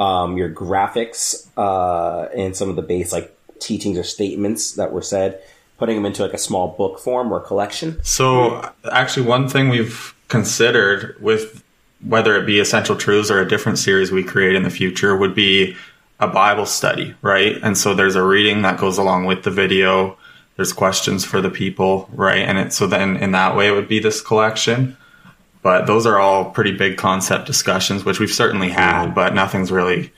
um, 0.00 0.36
your 0.38 0.48
graphics 0.48 1.46
uh, 1.56 2.28
and 2.34 2.56
some 2.56 2.70
of 2.70 2.76
the 2.76 2.82
base 2.82 3.12
like 3.12 3.36
teachings 3.60 3.98
or 3.98 4.02
statements 4.02 4.72
that 4.72 4.92
were 4.92 5.02
said, 5.02 5.40
putting 5.78 5.94
them 5.94 6.06
into 6.06 6.22
like 6.22 6.32
a 6.32 6.38
small 6.38 6.68
book 6.68 6.98
form 6.98 7.30
or 7.30 7.38
collection? 7.38 8.02
So 8.02 8.68
actually, 8.90 9.26
one 9.26 9.46
thing 9.46 9.68
we've 9.68 10.14
considered 10.28 11.16
with 11.20 11.62
whether 12.04 12.34
it 12.34 12.46
be 12.46 12.58
essential 12.58 12.96
truths 12.96 13.30
or 13.30 13.40
a 13.40 13.48
different 13.48 13.78
series 13.78 14.10
we 14.10 14.24
create 14.24 14.56
in 14.56 14.62
the 14.62 14.70
future 14.70 15.14
would 15.16 15.34
be 15.34 15.76
a 16.18 16.26
Bible 16.26 16.66
study, 16.66 17.14
right? 17.20 17.56
And 17.62 17.76
so 17.76 17.94
there's 17.94 18.16
a 18.16 18.22
reading 18.22 18.62
that 18.62 18.78
goes 18.78 18.96
along 18.96 19.26
with 19.26 19.42
the 19.42 19.50
video. 19.50 20.16
There's 20.56 20.72
questions 20.72 21.26
for 21.26 21.42
the 21.42 21.50
people, 21.50 22.08
right? 22.12 22.38
And 22.38 22.58
it, 22.58 22.72
so 22.72 22.86
then 22.86 23.18
in 23.18 23.32
that 23.32 23.54
way 23.54 23.68
it 23.68 23.72
would 23.72 23.88
be 23.88 23.98
this 23.98 24.22
collection. 24.22 24.96
But 25.62 25.86
those 25.86 26.06
are 26.06 26.18
all 26.18 26.50
pretty 26.50 26.72
big 26.72 26.96
concept 26.96 27.46
discussions, 27.46 28.04
which 28.04 28.18
we've 28.18 28.30
certainly 28.30 28.70
had, 28.70 29.14
but 29.14 29.34
nothing's 29.34 29.70
really 29.70 30.12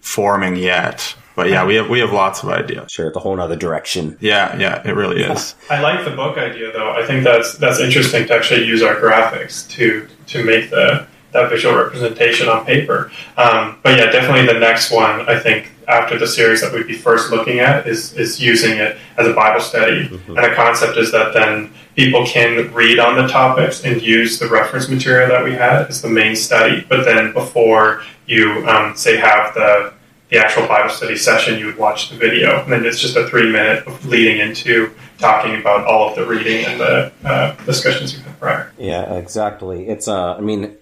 forming 0.00 0.56
yet. 0.56 1.14
But 1.36 1.50
yeah, 1.50 1.64
we 1.64 1.76
have 1.76 1.88
we 1.88 2.00
have 2.00 2.12
lots 2.12 2.42
of 2.42 2.48
ideas. 2.48 2.90
Sure, 2.90 3.06
it's 3.06 3.16
a 3.16 3.20
whole 3.20 3.40
other 3.40 3.54
direction. 3.54 4.16
Yeah, 4.20 4.56
yeah, 4.58 4.82
it 4.84 4.96
really 4.96 5.22
is. 5.22 5.54
I 5.70 5.80
like 5.80 6.04
the 6.04 6.10
book 6.10 6.36
idea 6.36 6.72
though. 6.72 6.90
I 6.90 7.06
think 7.06 7.22
that's 7.22 7.56
that's 7.58 7.78
interesting 7.78 8.26
to 8.26 8.34
actually 8.34 8.64
use 8.64 8.82
our 8.82 8.96
graphics 8.96 9.68
to 9.70 10.08
to 10.28 10.42
make 10.42 10.70
the 10.70 11.06
that 11.30 11.48
visual 11.48 11.76
representation 11.76 12.48
on 12.48 12.64
paper. 12.64 13.12
Um, 13.36 13.78
but 13.84 13.98
yeah, 13.98 14.10
definitely 14.10 14.52
the 14.52 14.58
next 14.58 14.90
one. 14.90 15.28
I 15.28 15.38
think 15.38 15.70
after 15.88 16.18
the 16.18 16.26
series 16.26 16.60
that 16.60 16.72
we'd 16.72 16.86
be 16.86 16.96
first 16.96 17.30
looking 17.30 17.58
at 17.58 17.88
is 17.88 18.12
is 18.14 18.40
using 18.40 18.78
it 18.78 18.96
as 19.16 19.26
a 19.26 19.32
Bible 19.32 19.60
study, 19.60 20.08
mm-hmm. 20.08 20.36
and 20.36 20.52
the 20.52 20.54
concept 20.54 20.96
is 20.98 21.10
that 21.12 21.32
then 21.32 21.72
people 21.96 22.24
can 22.26 22.72
read 22.72 22.98
on 22.98 23.16
the 23.16 23.26
topics 23.26 23.84
and 23.84 24.00
use 24.00 24.38
the 24.38 24.46
reference 24.48 24.88
material 24.88 25.28
that 25.28 25.42
we 25.42 25.52
had 25.52 25.86
as 25.88 26.00
the 26.02 26.08
main 26.08 26.36
study. 26.36 26.84
But 26.88 27.04
then 27.04 27.32
before 27.32 28.02
you, 28.26 28.68
um, 28.68 28.96
say, 28.96 29.16
have 29.16 29.54
the 29.54 29.94
the 30.28 30.36
actual 30.36 30.66
Bible 30.66 30.90
study 30.90 31.16
session, 31.16 31.58
you 31.58 31.66
would 31.66 31.78
watch 31.78 32.10
the 32.10 32.16
video, 32.16 32.62
and 32.62 32.70
then 32.70 32.84
it's 32.84 33.00
just 33.00 33.16
a 33.16 33.26
three 33.28 33.50
minute 33.50 33.86
leading 34.04 34.40
into 34.40 34.92
talking 35.16 35.58
about 35.58 35.86
all 35.86 36.10
of 36.10 36.16
the 36.16 36.26
reading 36.26 36.66
and 36.66 36.78
the 36.78 37.12
uh, 37.24 37.56
discussions 37.64 38.14
you 38.14 38.22
had 38.22 38.38
prior. 38.38 38.72
Yeah, 38.78 39.14
exactly. 39.14 39.88
It's 39.88 40.06
uh, 40.06 40.34
I 40.36 40.40
mean, 40.40 40.76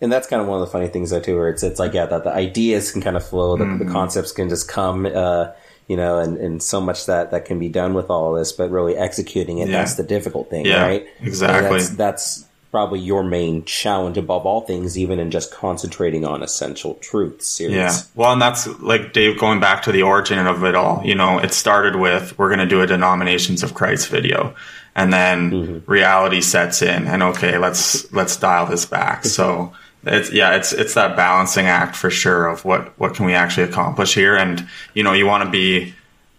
and 0.00 0.12
that's 0.12 0.26
kind 0.28 0.42
of 0.42 0.48
one 0.48 0.60
of 0.60 0.66
the 0.66 0.70
funny 0.70 0.88
things 0.88 1.10
though 1.10 1.20
too, 1.20 1.36
where 1.36 1.48
it's 1.48 1.62
it's 1.62 1.78
like 1.78 1.94
yeah, 1.94 2.06
that 2.06 2.24
the 2.24 2.32
ideas 2.32 2.92
can 2.92 3.02
kind 3.02 3.16
of 3.16 3.26
flow, 3.26 3.56
the, 3.56 3.64
mm-hmm. 3.64 3.84
the 3.84 3.92
concepts 3.92 4.32
can 4.32 4.48
just 4.48 4.68
come. 4.68 5.06
Uh, 5.06 5.48
you 5.86 5.96
know, 5.96 6.18
and, 6.18 6.36
and 6.36 6.62
so 6.62 6.82
much 6.82 7.06
that, 7.06 7.30
that 7.30 7.46
can 7.46 7.58
be 7.58 7.70
done 7.70 7.94
with 7.94 8.10
all 8.10 8.34
this, 8.34 8.52
but 8.52 8.70
really 8.70 8.94
executing 8.94 9.56
it, 9.56 9.68
yeah. 9.68 9.78
that's 9.78 9.94
the 9.94 10.02
difficult 10.02 10.50
thing, 10.50 10.66
yeah, 10.66 10.82
right? 10.82 11.06
Exactly. 11.22 11.78
That's, 11.78 11.88
that's, 11.88 12.44
probably 12.70 13.00
your 13.00 13.24
main 13.24 13.64
challenge 13.64 14.18
above 14.18 14.44
all 14.44 14.60
things, 14.60 14.98
even 14.98 15.18
in 15.18 15.30
just 15.30 15.52
concentrating 15.52 16.24
on 16.24 16.42
essential 16.42 16.94
truths 16.96 17.46
series. 17.46 17.74
Yeah. 17.74 17.96
Well, 18.14 18.32
and 18.32 18.42
that's 18.42 18.66
like 18.80 19.12
Dave 19.12 19.38
going 19.38 19.60
back 19.60 19.82
to 19.84 19.92
the 19.92 20.02
origin 20.02 20.46
of 20.46 20.62
it 20.64 20.74
all. 20.74 21.02
You 21.04 21.14
know, 21.14 21.38
it 21.38 21.52
started 21.52 21.96
with 21.96 22.38
we're 22.38 22.48
going 22.48 22.58
to 22.58 22.66
do 22.66 22.82
a 22.82 22.86
denominations 22.86 23.62
of 23.62 23.74
Christ 23.74 24.08
video, 24.08 24.54
and 24.94 25.12
then 25.12 25.50
mm-hmm. 25.50 25.90
reality 25.90 26.40
sets 26.40 26.82
in, 26.82 27.06
and 27.06 27.22
okay, 27.22 27.58
let's 27.58 28.12
let's 28.12 28.36
dial 28.36 28.66
this 28.66 28.84
back. 28.84 29.24
So 29.24 29.72
it's 30.04 30.32
yeah 30.32 30.56
it's 30.56 30.72
it's 30.72 30.94
that 30.94 31.16
balancing 31.16 31.66
act 31.66 31.96
for 31.96 32.10
sure 32.10 32.46
of 32.46 32.64
what 32.64 32.98
what 32.98 33.14
can 33.14 33.26
we 33.26 33.34
actually 33.34 33.64
accomplish 33.64 34.14
here 34.14 34.36
and 34.36 34.66
you 34.94 35.02
know 35.02 35.12
you 35.12 35.26
want 35.26 35.44
to 35.44 35.50
be 35.50 35.94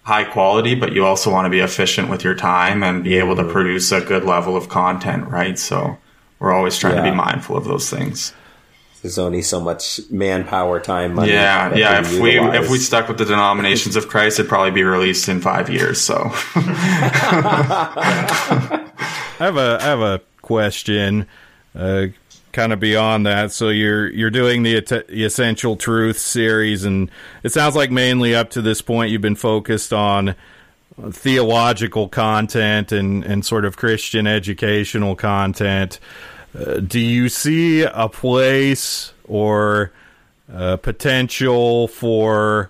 high 0.10 0.24
quality, 0.24 0.74
but 0.74 0.92
you 0.92 1.06
also 1.06 1.32
want 1.32 1.46
to 1.46 1.52
be 1.52 1.60
efficient 1.60 2.10
with 2.10 2.24
your 2.24 2.34
time 2.34 2.84
and 2.84 3.04
be 3.04 3.18
able 3.18 3.36
to 3.36 3.44
Mm-hmm. 3.44 3.52
produce 3.52 3.92
a 3.92 4.02
good 4.02 4.24
level 4.24 4.58
of 4.58 4.70
content, 4.70 5.28
right? 5.28 5.58
So 5.58 5.98
we're 6.40 6.52
always 6.52 6.78
trying 6.78 6.96
to 6.96 7.04
be 7.04 7.12
mindful 7.12 7.56
of 7.56 7.66
those 7.66 7.90
things. 7.90 8.34
There's 9.02 9.18
only 9.18 9.44
so 9.44 9.62
much 9.62 10.02
manpower, 10.10 10.82
time, 10.82 11.14
money. 11.14 11.32
Yeah, 11.32 11.74
yeah. 11.76 12.02
can 12.02 12.06
If 12.06 12.20
we 12.20 12.40
if 12.40 12.70
we 12.70 12.80
stuck 12.80 13.08
with 13.08 13.18
the 13.18 13.26
denominations 13.26 13.96
of 13.96 14.10
Christ, 14.10 14.40
it'd 14.40 14.50
probably 14.50 14.72
be 14.72 14.84
released 14.84 15.30
in 15.30 15.42
five 15.42 15.70
years. 15.70 16.02
So 16.02 16.16
I 16.56 18.90
have 19.38 19.58
a 19.58 19.78
I 19.80 19.86
have 19.86 20.02
a 20.02 20.22
question, 20.42 21.28
uh, 21.76 22.08
kind 22.52 22.74
of 22.74 22.80
beyond 22.80 23.26
that. 23.26 23.52
So 23.52 23.70
you're 23.70 24.10
you're 24.10 24.30
doing 24.30 24.64
the, 24.64 24.80
the 25.10 25.24
essential 25.24 25.76
truth 25.76 26.18
series, 26.18 26.84
and 26.84 27.10
it 27.44 27.52
sounds 27.52 27.76
like 27.76 27.92
mainly 27.92 28.36
up 28.36 28.50
to 28.52 28.62
this 28.62 28.82
point 28.82 29.12
you've 29.12 29.22
been 29.22 29.36
focused 29.36 29.94
on 29.94 30.36
theological 31.12 32.10
content 32.10 32.92
and 32.92 33.24
and 33.24 33.46
sort 33.46 33.66
of 33.66 33.78
Christian 33.78 34.28
educational 34.28 35.16
content. 35.16 36.00
Uh, 36.58 36.80
do 36.80 37.00
you 37.00 37.30
see 37.30 37.84
a 37.84 38.10
place 38.10 39.14
or 39.28 39.92
potential 40.48 41.88
for? 41.88 42.70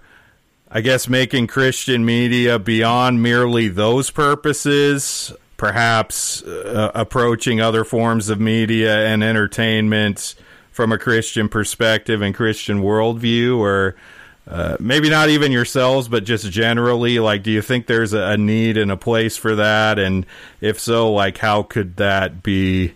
I 0.72 0.82
guess 0.82 1.10
making 1.10 1.48
Christian 1.48 2.06
media 2.06 2.60
beyond 2.60 3.24
merely 3.24 3.70
those 3.70 4.12
purposes, 4.12 5.34
perhaps 5.60 6.42
uh, 6.42 6.92
approaching 6.96 7.62
other 7.62 7.84
forms 7.84 8.30
of 8.30 8.40
media 8.40 9.06
and 9.06 9.24
entertainment 9.24 10.34
from 10.72 10.92
a 10.92 10.98
Christian 10.98 11.48
perspective 11.50 12.24
and 12.24 12.34
Christian 12.34 12.82
worldview, 12.82 13.60
or 13.60 13.96
uh, 14.48 14.78
maybe 14.80 15.12
not 15.12 15.30
even 15.30 15.52
yourselves, 15.52 16.08
but 16.08 16.24
just 16.24 16.50
generally. 16.50 17.20
Like, 17.20 17.44
do 17.44 17.52
you 17.52 17.62
think 17.62 17.86
there's 17.86 18.14
a, 18.14 18.38
need 18.38 18.78
and 18.78 18.92
a 18.92 18.98
place 18.98 19.38
for 19.38 19.56
that? 19.56 20.00
And 20.00 20.26
if 20.62 20.80
so, 20.80 21.14
like, 21.14 21.38
how 21.38 21.62
could 21.62 21.98
that 21.98 22.42
be 22.42 22.96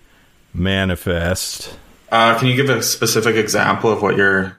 manifest? 0.54 1.78
uh, 2.14 2.38
can 2.38 2.48
you 2.48 2.56
give 2.56 2.70
a 2.70 2.84
specific 2.84 3.36
example 3.36 3.92
of 3.92 4.04
what 4.04 4.16
you're 4.16 4.56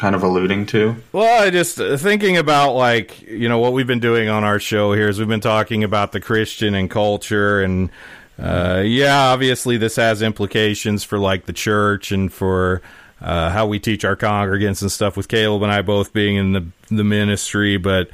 kind 0.00 0.14
of 0.14 0.22
alluding 0.22 0.64
to? 0.64 0.96
Well, 1.12 1.42
I 1.42 1.50
just 1.50 1.78
uh, 1.78 1.98
thinking 1.98 2.38
about 2.38 2.72
like 2.72 3.20
you 3.22 3.48
know 3.48 3.58
what 3.58 3.74
we've 3.74 3.86
been 3.86 4.00
doing 4.00 4.28
on 4.30 4.44
our 4.44 4.58
show 4.58 4.94
here 4.94 5.08
is 5.08 5.18
we've 5.18 5.28
been 5.28 5.40
talking 5.40 5.84
about 5.84 6.12
the 6.12 6.20
Christian 6.20 6.74
and 6.74 6.90
culture, 6.90 7.60
and 7.60 7.90
uh, 8.38 8.82
yeah, 8.84 9.26
obviously 9.26 9.76
this 9.76 9.96
has 9.96 10.22
implications 10.22 11.04
for 11.04 11.18
like 11.18 11.44
the 11.44 11.52
church 11.52 12.12
and 12.12 12.32
for 12.32 12.80
uh, 13.20 13.50
how 13.50 13.66
we 13.66 13.78
teach 13.78 14.02
our 14.02 14.16
congregants 14.16 14.80
and 14.80 14.90
stuff. 14.90 15.18
With 15.18 15.28
Caleb 15.28 15.62
and 15.62 15.70
I 15.70 15.82
both 15.82 16.14
being 16.14 16.36
in 16.36 16.52
the 16.52 16.66
the 16.88 17.04
ministry, 17.04 17.76
but 17.76 18.08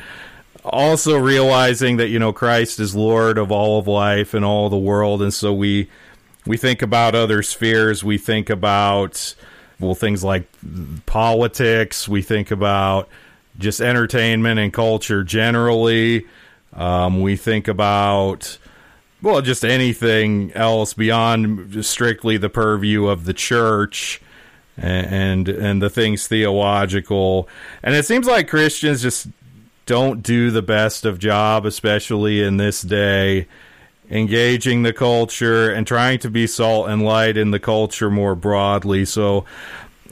also 0.64 1.16
realizing 1.16 1.98
that 1.98 2.08
you 2.08 2.18
know 2.18 2.32
Christ 2.32 2.80
is 2.80 2.96
Lord 2.96 3.38
of 3.38 3.52
all 3.52 3.78
of 3.78 3.86
life 3.86 4.34
and 4.34 4.44
all 4.44 4.68
the 4.68 4.76
world, 4.76 5.22
and 5.22 5.32
so 5.32 5.54
we 5.54 5.88
we 6.44 6.56
think 6.56 6.82
about 6.82 7.14
other 7.14 7.44
spheres. 7.44 8.02
We 8.02 8.18
think 8.18 8.50
about 8.50 9.36
well 9.80 9.94
things 9.94 10.24
like 10.24 10.46
politics. 11.06 12.08
We 12.08 12.22
think 12.22 12.50
about 12.50 13.08
just 13.58 13.80
entertainment 13.80 14.60
and 14.60 14.72
culture 14.72 15.24
generally. 15.24 16.26
Um, 16.72 17.22
we 17.22 17.36
think 17.36 17.68
about 17.68 18.58
well 19.22 19.40
just 19.40 19.64
anything 19.64 20.52
else 20.52 20.94
beyond 20.94 21.84
strictly 21.84 22.36
the 22.36 22.50
purview 22.50 23.06
of 23.06 23.24
the 23.24 23.34
church 23.34 24.20
and 24.76 25.48
and 25.48 25.82
the 25.82 25.90
things 25.90 26.26
theological. 26.26 27.48
And 27.82 27.94
it 27.94 28.04
seems 28.04 28.26
like 28.26 28.48
Christians 28.48 29.02
just 29.02 29.28
don't 29.86 30.22
do 30.22 30.50
the 30.50 30.62
best 30.62 31.04
of 31.04 31.18
job, 31.18 31.64
especially 31.64 32.42
in 32.42 32.56
this 32.56 32.82
day, 32.82 33.46
engaging 34.10 34.82
the 34.82 34.92
culture 34.92 35.70
and 35.70 35.86
trying 35.86 36.18
to 36.20 36.30
be 36.30 36.46
salt 36.46 36.88
and 36.88 37.02
light 37.02 37.36
in 37.36 37.50
the 37.50 37.58
culture 37.58 38.10
more 38.10 38.34
broadly. 38.34 39.04
So 39.04 39.44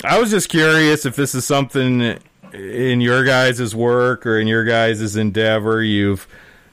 I 0.03 0.19
was 0.19 0.31
just 0.31 0.49
curious 0.49 1.07
if 1.07 1.17
this 1.17 1.35
is 1.35 1.45
something 1.45 2.19
in 2.53 3.01
your 3.01 3.25
guys' 3.25 3.75
work 3.75 4.27
or 4.27 4.39
in 4.39 4.47
your 4.47 4.65
guys' 4.65 5.17
endeavor 5.17 5.83
you've 5.83 6.27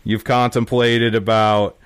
you've 0.03 0.23
contemplated 0.23 1.15
about 1.15 1.77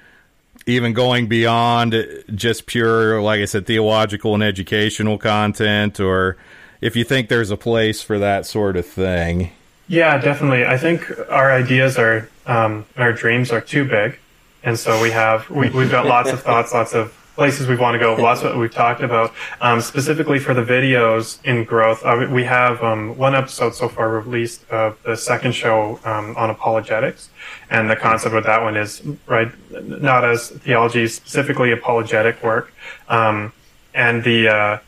even 0.66 0.94
going 0.94 1.28
beyond 1.28 1.96
just 2.34 2.66
pure, 2.66 3.22
like 3.22 3.40
I 3.40 3.46
said, 3.46 3.68
theological 3.68 4.34
and 4.34 4.44
educational 4.44 5.18
content, 5.18 6.00
or 6.00 6.38
if 6.82 6.96
you 6.96 7.04
think 7.04 7.30
there's 7.30 7.52
a 7.52 7.58
place 7.58 8.02
for 8.02 8.18
that 8.20 8.46
sort 8.46 8.76
of 8.78 8.86
thing. 8.86 9.52
Yeah, 9.88 10.18
definitely. 10.18 10.66
I 10.66 10.78
think 10.78 11.12
our 11.30 11.52
ideas 11.52 11.98
are, 12.00 12.28
um, 12.48 12.86
our 12.98 13.14
dreams 13.14 13.52
are 13.52 13.62
too 13.62 13.86
big, 13.86 14.18
and 14.66 14.78
so 14.78 15.02
we 15.02 15.12
have 15.12 15.50
we, 15.50 15.70
we've 15.70 15.92
got 15.92 16.06
lots 16.06 16.32
of 16.32 16.42
thoughts, 16.42 16.74
lots 16.74 16.94
of 16.94 17.16
places 17.36 17.68
we 17.68 17.76
want 17.76 17.94
to 17.94 18.00
go, 18.00 18.16
lots 18.16 18.42
of 18.42 18.52
what 18.52 18.58
we've 18.58 18.74
talked 18.74 19.02
about. 19.02 19.34
Um, 19.62 19.80
specifically 19.82 20.40
for 20.40 20.54
the 20.54 20.64
videos 20.64 21.44
in 21.44 21.66
growth, 21.66 22.04
uh, 22.04 22.28
we 22.32 22.46
have 22.46 22.82
um, 22.82 23.16
one 23.18 23.36
episode 23.36 23.76
so 23.76 23.88
far 23.90 24.10
released 24.10 24.68
of 24.70 25.02
the 25.04 25.16
second 25.16 25.54
show 25.54 26.00
um, 26.04 26.36
on 26.36 26.50
apologetics, 26.50 27.30
and 27.70 27.90
the 27.90 27.96
concept 27.96 28.34
of 28.34 28.44
that 28.46 28.62
one 28.62 28.76
is 28.76 29.04
right, 29.28 29.52
not 29.84 30.26
as 30.26 30.50
theology, 30.50 31.08
specifically 31.08 31.72
apologetic 31.72 32.42
work, 32.44 32.74
um, 33.08 33.54
and 33.94 34.24
the. 34.24 34.50
Uh, 34.50 34.80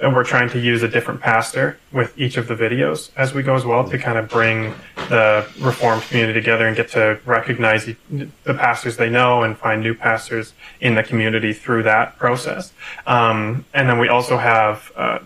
and 0.00 0.16
we're 0.16 0.24
trying 0.24 0.48
to 0.48 0.58
use 0.58 0.82
a 0.82 0.88
different 0.88 1.20
pastor 1.20 1.78
with 1.92 2.18
each 2.18 2.36
of 2.36 2.48
the 2.48 2.56
videos 2.56 3.10
as 3.16 3.32
we 3.32 3.40
go 3.40 3.54
as 3.54 3.64
well 3.64 3.88
to 3.88 3.96
kind 3.96 4.18
of 4.18 4.28
bring 4.28 4.74
the 5.12 5.46
reformed 5.60 6.02
community 6.04 6.40
together 6.40 6.66
and 6.66 6.74
get 6.74 6.88
to 6.88 7.20
recognize 7.26 7.84
the 7.84 8.54
pastors 8.54 8.96
they 8.96 9.10
know 9.10 9.42
and 9.42 9.58
find 9.58 9.82
new 9.82 9.94
pastors 9.94 10.54
in 10.80 10.94
the 10.94 11.02
community 11.02 11.52
through 11.52 11.82
that 11.82 12.18
process. 12.18 12.72
Um, 13.06 13.66
and 13.74 13.90
then 13.90 13.98
we 13.98 14.08
also 14.08 14.38
have 14.38 14.90
uh, 14.96 15.18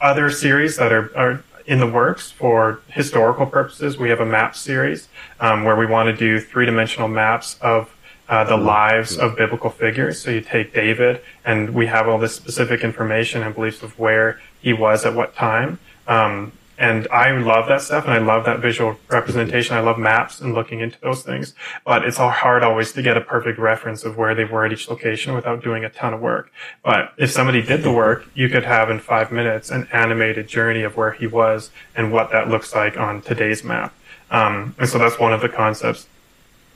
other 0.00 0.28
series 0.28 0.76
that 0.78 0.90
are, 0.92 1.16
are 1.16 1.44
in 1.66 1.78
the 1.78 1.86
works 1.86 2.32
for 2.32 2.80
historical 2.88 3.46
purposes. 3.46 3.96
We 3.96 4.08
have 4.08 4.18
a 4.18 4.26
map 4.26 4.56
series 4.56 5.06
um, 5.38 5.62
where 5.62 5.76
we 5.76 5.86
want 5.86 6.08
to 6.08 6.16
do 6.16 6.40
three 6.40 6.66
dimensional 6.66 7.06
maps 7.06 7.58
of 7.60 7.94
uh, 8.28 8.42
the 8.42 8.56
lives 8.56 9.16
of 9.16 9.36
biblical 9.36 9.70
figures. 9.70 10.20
So 10.20 10.32
you 10.32 10.40
take 10.40 10.74
David, 10.74 11.20
and 11.44 11.74
we 11.74 11.86
have 11.86 12.08
all 12.08 12.18
this 12.18 12.34
specific 12.34 12.82
information 12.82 13.44
and 13.44 13.54
beliefs 13.54 13.84
of 13.84 13.96
where 14.00 14.40
he 14.60 14.72
was 14.72 15.06
at 15.06 15.14
what 15.14 15.36
time. 15.36 15.78
Um, 16.08 16.50
and 16.78 17.08
I 17.08 17.32
love 17.32 17.68
that 17.68 17.82
stuff, 17.82 18.04
and 18.04 18.14
I 18.14 18.18
love 18.18 18.44
that 18.46 18.60
visual 18.60 18.96
representation. 19.08 19.76
I 19.76 19.80
love 19.80 19.98
maps 19.98 20.40
and 20.40 20.54
looking 20.54 20.80
into 20.80 21.00
those 21.00 21.22
things. 21.22 21.54
But 21.84 22.04
it's 22.04 22.18
all 22.18 22.30
hard 22.30 22.62
always 22.62 22.92
to 22.92 23.02
get 23.02 23.16
a 23.16 23.20
perfect 23.20 23.58
reference 23.58 24.04
of 24.04 24.16
where 24.16 24.34
they 24.34 24.44
were 24.44 24.64
at 24.64 24.72
each 24.72 24.88
location 24.88 25.34
without 25.34 25.62
doing 25.62 25.84
a 25.84 25.90
ton 25.90 26.14
of 26.14 26.20
work. 26.20 26.50
But 26.82 27.12
if 27.18 27.30
somebody 27.30 27.60
did 27.60 27.82
the 27.82 27.92
work, 27.92 28.26
you 28.34 28.48
could 28.48 28.64
have 28.64 28.90
in 28.90 29.00
five 29.00 29.30
minutes 29.32 29.70
an 29.70 29.88
animated 29.92 30.48
journey 30.48 30.82
of 30.82 30.96
where 30.96 31.12
he 31.12 31.26
was 31.26 31.70
and 31.94 32.12
what 32.12 32.30
that 32.30 32.48
looks 32.48 32.74
like 32.74 32.96
on 32.96 33.22
today's 33.22 33.64
map. 33.64 33.92
Um, 34.30 34.74
and 34.78 34.88
so 34.88 34.98
that's 34.98 35.18
one 35.18 35.32
of 35.32 35.40
the 35.40 35.48
concepts 35.48 36.06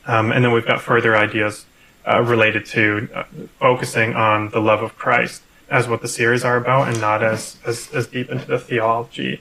um, 0.06 0.32
and 0.32 0.44
then 0.44 0.52
we've 0.52 0.66
got 0.66 0.80
further 0.80 1.16
ideas 1.16 1.66
uh, 2.06 2.20
related 2.20 2.66
to 2.66 3.08
uh, 3.14 3.24
focusing 3.58 4.14
on 4.14 4.50
the 4.50 4.60
love 4.60 4.82
of 4.82 4.96
Christ 4.96 5.42
as 5.70 5.88
what 5.88 6.02
the 6.02 6.08
series 6.08 6.44
are 6.44 6.56
about, 6.56 6.88
and 6.88 7.00
not 7.00 7.22
as 7.22 7.56
as, 7.64 7.92
as 7.94 8.06
deep 8.08 8.28
into 8.28 8.46
the 8.46 8.58
theology 8.58 9.40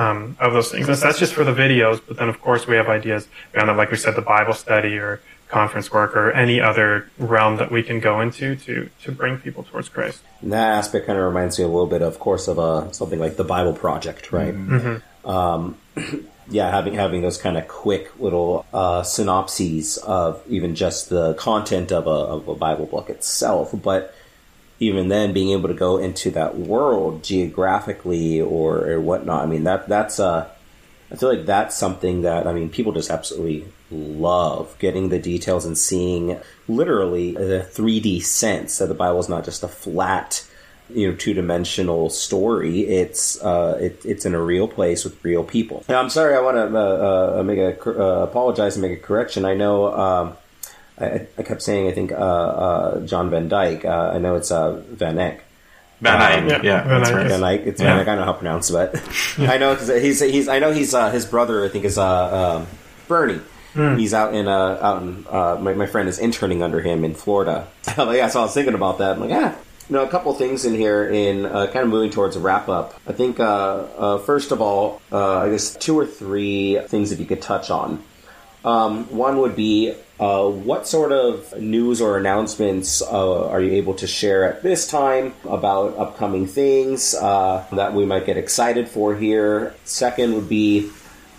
um, 0.00 0.36
of 0.40 0.52
those 0.54 0.70
things. 0.70 0.88
And 0.88 0.96
so 0.96 1.06
that's 1.06 1.18
just 1.18 1.34
for 1.34 1.44
the 1.44 1.52
videos. 1.52 2.00
But 2.06 2.16
then, 2.16 2.28
of 2.28 2.40
course, 2.40 2.66
we 2.66 2.76
have 2.76 2.88
ideas 2.88 3.28
beyond 3.52 3.68
that, 3.68 3.76
like 3.76 3.90
we 3.90 3.96
said, 3.96 4.16
the 4.16 4.22
Bible 4.22 4.54
study 4.54 4.96
or 4.96 5.20
conference 5.48 5.90
work 5.92 6.16
or 6.16 6.30
any 6.30 6.60
other 6.60 7.10
realm 7.18 7.56
that 7.56 7.70
we 7.70 7.82
can 7.82 7.98
go 8.00 8.20
into 8.20 8.54
to 8.54 8.88
to 9.02 9.12
bring 9.12 9.36
people 9.36 9.64
towards 9.64 9.88
Christ. 9.88 10.22
And 10.40 10.52
that 10.52 10.78
aspect 10.78 11.06
kind 11.06 11.18
of 11.18 11.24
reminds 11.24 11.58
me 11.58 11.64
a 11.64 11.68
little 11.68 11.86
bit, 11.86 12.02
of 12.02 12.18
course, 12.18 12.48
of 12.48 12.58
uh, 12.58 12.90
something 12.92 13.18
like 13.18 13.36
the 13.36 13.44
Bible 13.44 13.74
Project, 13.74 14.32
right? 14.32 14.54
Um, 15.24 15.76
yeah, 16.48 16.70
having 16.70 16.94
having 16.94 17.20
those 17.20 17.36
kind 17.36 17.58
of 17.58 17.68
quick 17.68 18.18
little 18.18 18.64
uh, 18.72 19.02
synopses 19.02 19.98
of 19.98 20.42
even 20.48 20.74
just 20.74 21.10
the 21.10 21.34
content 21.34 21.92
of 21.92 22.06
a, 22.06 22.10
of 22.10 22.48
a 22.48 22.54
Bible 22.54 22.86
book 22.86 23.10
itself, 23.10 23.74
but 23.74 24.14
even 24.80 25.08
then, 25.08 25.34
being 25.34 25.50
able 25.50 25.68
to 25.68 25.74
go 25.74 25.98
into 25.98 26.30
that 26.30 26.56
world 26.56 27.22
geographically 27.22 28.40
or, 28.40 28.90
or 28.90 29.00
whatnot. 29.00 29.44
I 29.44 29.46
mean, 29.46 29.64
that 29.64 29.86
that's 29.86 30.18
uh, 30.18 30.48
I 31.12 31.16
feel 31.16 31.28
like 31.28 31.46
that's 31.46 31.76
something 31.76 32.22
that 32.22 32.46
I 32.46 32.52
mean 32.52 32.70
people 32.70 32.92
just 32.92 33.10
absolutely 33.10 33.66
love 33.90 34.74
getting 34.78 35.10
the 35.10 35.18
details 35.18 35.66
and 35.66 35.76
seeing 35.76 36.40
literally 36.66 37.32
the 37.32 37.68
3D 37.72 38.22
sense 38.22 38.78
that 38.78 38.86
the 38.86 38.94
Bible 38.94 39.20
is 39.20 39.28
not 39.28 39.44
just 39.44 39.62
a 39.62 39.68
flat, 39.68 40.46
you 40.88 41.10
know, 41.10 41.16
two 41.16 41.34
dimensional 41.34 42.08
story. 42.08 42.80
It's 42.80 43.42
uh, 43.42 43.78
it, 43.80 44.04
it's 44.06 44.24
in 44.24 44.34
a 44.34 44.40
real 44.40 44.66
place 44.66 45.04
with 45.04 45.22
real 45.22 45.44
people. 45.44 45.84
Now, 45.90 46.00
I'm 46.00 46.10
sorry, 46.10 46.34
I 46.34 46.40
want 46.40 46.56
to 46.56 46.78
uh, 46.78 47.40
uh, 47.40 47.42
make 47.42 47.58
a 47.58 47.90
uh, 47.90 48.22
apologize 48.22 48.76
and 48.76 48.82
make 48.82 48.96
a 48.98 49.02
correction. 49.02 49.44
I 49.44 49.54
know. 49.54 49.92
Um, 49.92 50.36
I, 51.00 51.26
I 51.38 51.42
kept 51.42 51.62
saying 51.62 51.88
I 51.88 51.92
think 51.92 52.12
uh, 52.12 52.16
uh, 52.16 53.00
John 53.06 53.30
Van 53.30 53.48
Dyke. 53.48 53.84
Uh, 53.84 54.12
I 54.14 54.18
know 54.18 54.36
it's 54.36 54.50
uh, 54.50 54.82
Van 54.90 55.18
Eyck. 55.18 55.42
Van 56.00 56.20
Eyck, 56.20 56.42
Um, 56.42 56.48
yeah, 56.48 56.60
yeah, 56.62 56.82
Van 56.84 56.98
that's 57.00 57.10
Eyck 57.10 57.16
right. 57.16 57.26
Van 57.28 57.44
Eyck. 57.44 57.60
It's 57.66 57.80
Yeah. 57.80 57.88
Van 57.88 58.00
Eyck. 58.00 58.08
I 58.08 58.10
don't 58.14 58.18
know 58.20 58.24
how 58.24 58.32
to 58.32 58.38
pronounce 58.38 58.70
it, 58.70 58.72
but 58.72 59.02
I 59.50 59.58
know 59.58 59.74
because 59.74 59.88
he's 59.88 60.20
he's. 60.20 60.48
I 60.48 60.58
know 60.58 60.72
he's 60.72 60.94
uh, 60.94 61.10
his 61.10 61.26
brother. 61.26 61.64
I 61.64 61.68
think 61.68 61.84
is 61.84 61.98
uh, 61.98 62.56
um, 62.56 62.66
Bernie. 63.08 63.40
He's 63.72 64.12
out 64.14 64.34
in 64.34 64.48
uh, 64.48 64.78
out 64.82 65.02
in 65.02 65.24
uh, 65.30 65.56
my 65.60 65.74
my 65.74 65.86
friend 65.86 66.08
is 66.08 66.18
interning 66.18 66.60
under 66.62 66.80
him 66.80 67.04
in 67.04 67.14
Florida. 67.14 67.68
yeah, 67.98 68.28
so 68.28 68.40
I 68.40 68.42
was 68.44 68.52
thinking 68.54 68.74
about 68.74 68.98
that. 68.98 69.12
I'm 69.12 69.20
like, 69.20 69.30
ah, 69.32 69.56
you 69.88 69.94
know, 69.94 70.02
a 70.04 70.08
couple 70.08 70.34
things 70.34 70.64
in 70.64 70.74
here 70.74 71.08
in 71.08 71.46
uh, 71.46 71.66
kind 71.66 71.84
of 71.84 71.88
moving 71.88 72.10
towards 72.10 72.34
a 72.34 72.40
wrap 72.40 72.68
up. 72.68 73.00
I 73.06 73.12
think 73.12 73.38
uh, 73.38 73.44
uh, 73.44 74.18
first 74.18 74.50
of 74.50 74.60
all, 74.60 75.00
uh, 75.12 75.38
I 75.42 75.50
guess 75.50 75.76
two 75.76 75.96
or 75.96 76.04
three 76.04 76.80
things 76.88 77.10
that 77.10 77.20
you 77.20 77.26
could 77.26 77.42
touch 77.42 77.70
on. 77.70 78.02
Um, 78.64 79.04
one 79.06 79.38
would 79.38 79.56
be 79.56 79.94
uh, 80.18 80.48
what 80.48 80.86
sort 80.86 81.12
of 81.12 81.58
news 81.58 82.00
or 82.00 82.18
announcements 82.18 83.00
uh, 83.00 83.48
are 83.48 83.60
you 83.60 83.72
able 83.72 83.94
to 83.94 84.06
share 84.06 84.44
at 84.44 84.62
this 84.62 84.86
time 84.86 85.34
about 85.48 85.96
upcoming 85.96 86.46
things 86.46 87.14
uh, 87.14 87.64
that 87.72 87.94
we 87.94 88.04
might 88.04 88.26
get 88.26 88.36
excited 88.36 88.88
for 88.88 89.16
here? 89.16 89.74
Second 89.84 90.34
would 90.34 90.48
be 90.48 90.90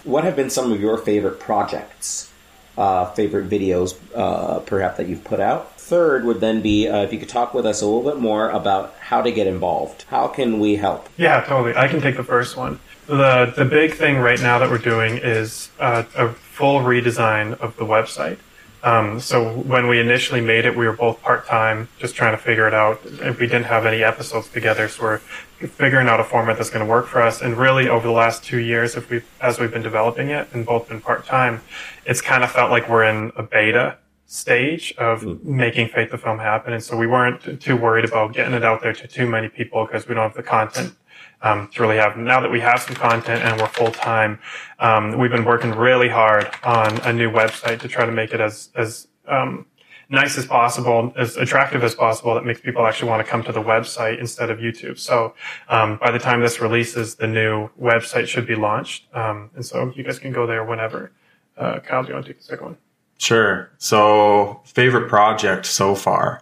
what 0.03 0.23
have 0.23 0.35
been 0.35 0.49
some 0.49 0.71
of 0.71 0.81
your 0.81 0.97
favorite 0.97 1.39
projects, 1.39 2.31
uh, 2.75 3.05
favorite 3.11 3.49
videos, 3.49 3.95
uh, 4.15 4.59
perhaps 4.61 4.97
that 4.97 5.07
you've 5.07 5.23
put 5.23 5.39
out? 5.39 5.79
Third 5.79 6.25
would 6.25 6.39
then 6.39 6.61
be 6.61 6.87
uh, 6.87 7.03
if 7.03 7.13
you 7.13 7.19
could 7.19 7.29
talk 7.29 7.53
with 7.53 7.67
us 7.67 7.81
a 7.81 7.85
little 7.85 8.09
bit 8.09 8.19
more 8.19 8.49
about 8.49 8.95
how 8.99 9.21
to 9.21 9.31
get 9.31 9.45
involved. 9.45 10.05
How 10.07 10.27
can 10.27 10.59
we 10.59 10.77
help? 10.77 11.07
Yeah, 11.17 11.41
totally. 11.41 11.75
I 11.75 11.87
can 11.87 12.01
take 12.01 12.17
the 12.17 12.23
first 12.23 12.57
one. 12.57 12.79
The 13.07 13.53
the 13.55 13.65
big 13.65 13.95
thing 13.95 14.19
right 14.19 14.39
now 14.39 14.57
that 14.59 14.69
we're 14.69 14.77
doing 14.77 15.17
is 15.17 15.69
a 15.79 16.33
full 16.61 16.81
redesign 16.81 17.59
of 17.59 17.75
the 17.77 17.85
website. 17.85 18.37
Um, 18.83 19.19
so 19.19 19.57
when 19.61 19.87
we 19.87 19.99
initially 19.99 20.41
made 20.41 20.65
it, 20.65 20.75
we 20.75 20.85
were 20.85 20.93
both 20.93 21.21
part 21.21 21.47
time, 21.47 21.87
just 21.97 22.15
trying 22.15 22.33
to 22.33 22.37
figure 22.37 22.67
it 22.67 22.73
out. 22.73 23.03
And 23.05 23.35
we 23.37 23.47
didn't 23.47 23.65
have 23.65 23.85
any 23.85 24.03
episodes 24.03 24.47
together, 24.47 24.87
so 24.87 25.03
we're 25.03 25.17
figuring 25.57 26.07
out 26.07 26.19
a 26.19 26.23
format 26.23 26.57
that's 26.57 26.69
going 26.69 26.85
to 26.85 26.89
work 26.89 27.07
for 27.07 27.21
us. 27.21 27.41
And 27.41 27.57
really, 27.57 27.89
over 27.89 28.07
the 28.07 28.13
last 28.13 28.43
two 28.43 28.59
years, 28.59 28.95
if 28.95 29.09
we 29.09 29.21
as 29.39 29.59
we've 29.59 29.71
been 29.71 29.81
developing 29.81 30.29
it 30.29 30.47
and 30.53 30.65
both 30.65 30.87
been 30.87 31.01
part 31.01 31.25
time, 31.25 31.61
it's 32.05 32.21
kind 32.21 32.43
of 32.43 32.51
felt 32.51 32.69
like 32.69 32.87
we're 32.87 33.03
in 33.03 33.31
a 33.35 33.43
beta 33.43 33.97
stage 34.27 34.93
of 34.97 35.43
making 35.43 35.87
Faith 35.89 36.11
to 36.11 36.17
Film 36.17 36.39
happen. 36.39 36.73
And 36.73 36.83
so 36.83 36.95
we 36.95 37.07
weren't 37.07 37.59
too 37.59 37.75
worried 37.75 38.05
about 38.05 38.33
getting 38.33 38.53
it 38.53 38.63
out 38.63 38.81
there 38.81 38.93
to 38.93 39.07
too 39.07 39.27
many 39.27 39.49
people 39.49 39.85
because 39.85 40.07
we 40.07 40.15
don't 40.15 40.23
have 40.23 40.35
the 40.35 40.43
content 40.43 40.93
um, 41.41 41.69
to 41.73 41.81
really 41.81 41.97
have. 41.97 42.17
Now 42.17 42.39
that 42.41 42.51
we 42.51 42.59
have 42.59 42.81
some 42.81 42.95
content 42.95 43.43
and 43.43 43.59
we're 43.59 43.67
full 43.67 43.91
time, 43.91 44.39
um, 44.79 45.17
we've 45.17 45.31
been 45.31 45.45
working 45.45 45.71
really 45.71 46.09
hard 46.09 46.49
on 46.63 46.99
a 47.01 47.13
new 47.13 47.31
website 47.31 47.79
to 47.81 47.87
try 47.87 48.05
to 48.05 48.11
make 48.11 48.33
it 48.33 48.39
as 48.39 48.69
as 48.75 49.07
um, 49.27 49.65
nice 50.11 50.37
as 50.37 50.45
possible, 50.45 51.13
as 51.15 51.37
attractive 51.37 51.83
as 51.83 51.95
possible, 51.95 52.35
that 52.35 52.45
makes 52.45 52.59
people 52.59 52.85
actually 52.85 53.09
want 53.09 53.25
to 53.25 53.29
come 53.29 53.41
to 53.43 53.51
the 53.51 53.61
website 53.61 54.19
instead 54.19 54.49
of 54.49 54.59
YouTube. 54.59 54.99
So 54.99 55.33
um, 55.69 55.97
by 55.97 56.11
the 56.11 56.19
time 56.19 56.41
this 56.41 56.59
releases, 56.59 57.15
the 57.15 57.27
new 57.27 57.69
website 57.81 58.27
should 58.27 58.45
be 58.45 58.55
launched, 58.55 59.05
um, 59.13 59.49
and 59.55 59.65
so 59.65 59.91
you 59.95 60.03
guys 60.03 60.19
can 60.19 60.33
go 60.33 60.45
there 60.45 60.63
whenever. 60.65 61.11
Uh, 61.57 61.79
Kyle, 61.79 62.03
do 62.03 62.09
you 62.09 62.13
want 62.13 62.25
to 62.25 62.33
take 62.33 62.39
the 62.39 62.45
second 62.45 62.65
one? 62.65 62.77
Sure. 63.17 63.69
So, 63.77 64.61
favorite 64.65 65.07
project 65.07 65.65
so 65.67 65.95
far? 65.95 66.41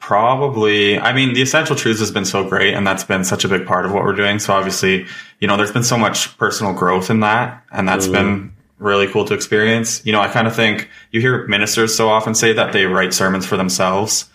Probably, 0.00 0.98
I 0.98 1.12
mean, 1.12 1.34
the 1.34 1.42
Essential 1.42 1.76
Truths 1.76 2.00
has 2.00 2.10
been 2.10 2.24
so 2.24 2.42
great, 2.42 2.74
and 2.74 2.86
that's 2.86 3.04
been 3.04 3.22
such 3.22 3.44
a 3.44 3.48
big 3.48 3.66
part 3.66 3.86
of 3.86 3.92
what 3.92 4.02
we're 4.02 4.14
doing. 4.14 4.38
So, 4.40 4.52
obviously, 4.54 5.06
you 5.38 5.46
know, 5.46 5.56
there's 5.56 5.70
been 5.72 5.84
so 5.84 5.96
much 5.96 6.36
personal 6.36 6.72
growth 6.72 7.10
in 7.10 7.20
that, 7.20 7.62
and 7.70 7.86
that's 7.86 8.06
Mm-hmm. 8.06 8.14
been 8.14 8.52
really 8.78 9.06
cool 9.06 9.26
to 9.26 9.34
experience. 9.34 10.04
You 10.06 10.12
know, 10.12 10.20
I 10.20 10.28
kind 10.28 10.48
of 10.48 10.56
think 10.56 10.88
you 11.12 11.20
hear 11.20 11.46
ministers 11.46 11.94
so 11.94 12.08
often 12.08 12.34
say 12.34 12.54
that 12.54 12.72
they 12.72 12.86
write 12.86 13.12
sermons 13.12 13.44
for 13.44 13.58
themselves, 13.58 14.28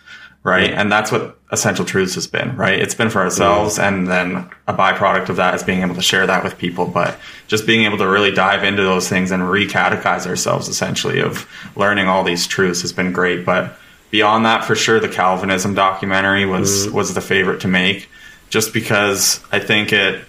right? 0.44 0.70
And 0.70 0.90
that's 0.90 1.10
what 1.10 1.36
Essential 1.50 1.84
Truths 1.84 2.14
has 2.14 2.28
been, 2.28 2.56
right? 2.56 2.78
It's 2.78 2.94
been 2.94 3.10
for 3.10 3.20
ourselves, 3.20 3.78
and 3.78 4.06
then 4.06 4.48
a 4.68 4.72
byproduct 4.72 5.28
of 5.28 5.36
that 5.36 5.54
is 5.56 5.64
being 5.64 5.82
able 5.82 5.96
to 5.96 6.02
share 6.02 6.28
that 6.28 6.44
with 6.44 6.58
people. 6.58 6.86
But 6.86 7.18
just 7.48 7.66
being 7.66 7.84
able 7.84 7.98
to 7.98 8.06
really 8.08 8.30
dive 8.30 8.62
into 8.62 8.82
those 8.82 9.08
things 9.08 9.32
and 9.32 9.50
re-catechize 9.50 10.28
ourselves, 10.28 10.68
essentially, 10.68 11.20
of 11.20 11.48
learning 11.74 12.06
all 12.06 12.22
these 12.22 12.46
truths 12.46 12.82
has 12.82 12.92
been 12.92 13.12
great. 13.12 13.44
But 13.44 13.76
beyond 14.10 14.44
that, 14.46 14.64
for 14.64 14.74
sure, 14.74 15.00
the 15.00 15.08
Calvinism 15.08 15.74
documentary 15.74 16.44
was 16.46 16.86
mm-hmm. 16.86 16.94
was 16.94 17.14
the 17.14 17.20
favorite 17.20 17.60
to 17.60 17.68
make, 17.68 18.08
just 18.50 18.72
because 18.72 19.40
I 19.52 19.58
think 19.58 19.92
it 19.92 20.24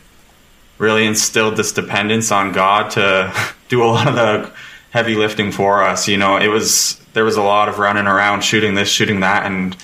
really 0.77 1.05
instilled 1.05 1.57
this 1.57 1.71
dependence 1.71 2.31
on 2.31 2.51
God 2.51 2.91
to 2.91 3.33
do 3.69 3.83
a 3.83 3.85
lot 3.85 4.07
of 4.07 4.15
the 4.15 4.51
heavy 4.91 5.15
lifting 5.15 5.51
for 5.51 5.83
us. 5.83 6.07
You 6.07 6.17
know, 6.17 6.37
it 6.37 6.47
was 6.47 6.99
there 7.13 7.25
was 7.25 7.37
a 7.37 7.43
lot 7.43 7.69
of 7.69 7.79
running 7.79 8.07
around, 8.07 8.43
shooting 8.43 8.75
this, 8.75 8.89
shooting 8.89 9.21
that, 9.21 9.45
and 9.45 9.75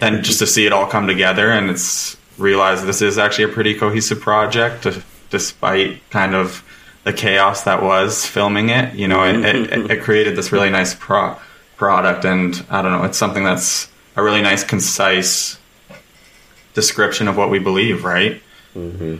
then 0.00 0.22
just 0.22 0.38
to 0.40 0.46
see 0.46 0.66
it 0.66 0.72
all 0.72 0.86
come 0.86 1.06
together 1.06 1.50
and 1.50 1.70
it's 1.70 2.16
realized 2.36 2.84
this 2.84 3.00
is 3.00 3.16
actually 3.16 3.44
a 3.44 3.48
pretty 3.48 3.74
cohesive 3.74 4.20
project, 4.20 4.86
despite 5.30 6.00
kind 6.10 6.34
of 6.34 6.64
the 7.04 7.12
chaos 7.12 7.64
that 7.64 7.82
was 7.82 8.26
filming 8.26 8.70
it. 8.70 8.94
You 8.94 9.08
know, 9.08 9.24
it, 9.24 9.44
it, 9.44 9.90
it 9.90 10.02
created 10.02 10.36
this 10.36 10.50
really 10.52 10.70
nice 10.70 10.94
pro- 10.94 11.36
product, 11.76 12.24
and 12.24 12.64
I 12.70 12.82
don't 12.82 12.92
know, 12.92 13.04
it's 13.04 13.18
something 13.18 13.44
that's 13.44 13.88
a 14.16 14.22
really 14.22 14.42
nice, 14.42 14.64
concise 14.64 15.58
description 16.74 17.28
of 17.28 17.36
what 17.36 17.50
we 17.50 17.58
believe, 17.58 18.04
right? 18.04 18.40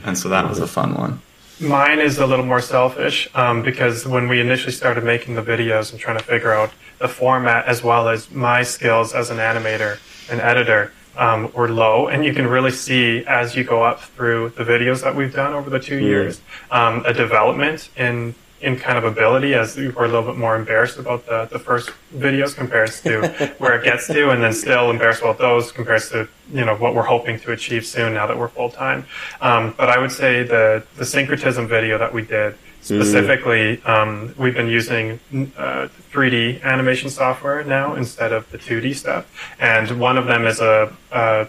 And 0.05 0.17
so 0.17 0.29
that 0.29 0.47
was 0.49 0.59
a 0.59 0.67
fun 0.67 0.95
one. 0.95 1.21
Mine 1.59 1.99
is 1.99 2.17
a 2.17 2.27
little 2.27 2.45
more 2.45 2.59
selfish 2.59 3.29
um, 3.33 3.61
because 3.61 4.05
when 4.05 4.27
we 4.27 4.41
initially 4.41 4.73
started 4.73 5.05
making 5.05 5.35
the 5.35 5.41
videos 5.41 5.91
and 5.91 5.99
trying 5.99 6.17
to 6.17 6.23
figure 6.23 6.51
out 6.51 6.71
the 6.99 7.07
format 7.07 7.65
as 7.65 7.81
well 7.81 8.09
as 8.09 8.29
my 8.29 8.63
skills 8.63 9.13
as 9.13 9.29
an 9.29 9.37
animator 9.37 9.97
and 10.29 10.41
editor 10.41 10.91
um, 11.17 11.49
were 11.53 11.69
low, 11.69 12.07
and 12.07 12.25
you 12.25 12.33
can 12.33 12.45
really 12.45 12.71
see 12.71 13.23
as 13.25 13.55
you 13.55 13.63
go 13.63 13.83
up 13.83 14.01
through 14.01 14.49
the 14.57 14.65
videos 14.65 15.01
that 15.03 15.15
we've 15.15 15.33
done 15.33 15.53
over 15.53 15.69
the 15.69 15.79
two 15.79 15.97
years 15.97 16.41
um, 16.71 17.05
a 17.05 17.13
development 17.13 17.89
in 17.95 18.35
in 18.61 18.77
kind 18.77 18.97
of 18.97 19.03
ability 19.03 19.53
as 19.53 19.75
we're 19.75 20.05
a 20.05 20.07
little 20.07 20.23
bit 20.23 20.37
more 20.37 20.55
embarrassed 20.55 20.97
about 20.97 21.25
the, 21.25 21.45
the 21.51 21.59
first 21.59 21.89
videos 22.15 22.55
compared 22.55 22.91
to 22.91 23.27
where 23.57 23.77
it 23.77 23.83
gets 23.83 24.07
to 24.07 24.29
and 24.29 24.41
then 24.41 24.53
still 24.53 24.89
embarrassed 24.89 25.21
about 25.21 25.37
those 25.37 25.71
compared 25.71 26.01
to 26.01 26.27
you 26.51 26.63
know 26.63 26.75
what 26.75 26.95
we're 26.95 27.03
hoping 27.03 27.39
to 27.39 27.51
achieve 27.51 27.85
soon 27.85 28.13
now 28.13 28.25
that 28.25 28.37
we're 28.37 28.47
full 28.47 28.69
time 28.69 29.05
um, 29.41 29.73
but 29.77 29.89
i 29.89 29.97
would 29.97 30.11
say 30.11 30.43
the 30.43 30.83
the 30.95 31.05
syncretism 31.05 31.67
video 31.67 31.97
that 31.97 32.13
we 32.13 32.21
did 32.21 32.55
specifically 32.81 33.81
um, 33.83 34.33
we've 34.37 34.53
been 34.53 34.67
using 34.67 35.19
uh, 35.57 35.87
3d 36.11 36.61
animation 36.61 37.09
software 37.09 37.63
now 37.63 37.95
instead 37.95 38.31
of 38.31 38.49
the 38.51 38.59
2d 38.59 38.95
stuff. 38.95 39.25
And 39.59 39.99
one 39.99 40.19
of 40.19 40.27
them 40.27 40.45
is 40.45 40.59
a, 40.59 40.95
a 41.11 41.47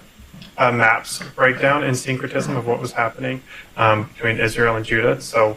a 0.59 0.73
maps 0.73 1.23
breakdown 1.35 1.85
in 1.85 1.95
syncretism 1.95 2.57
of 2.57 2.67
what 2.67 2.81
was 2.81 2.93
happening 2.93 3.43
um, 3.77 4.05
between 4.05 4.41
Israel 4.41 4.77
and 4.77 4.85
Judah. 4.85 5.21
So 5.21 5.57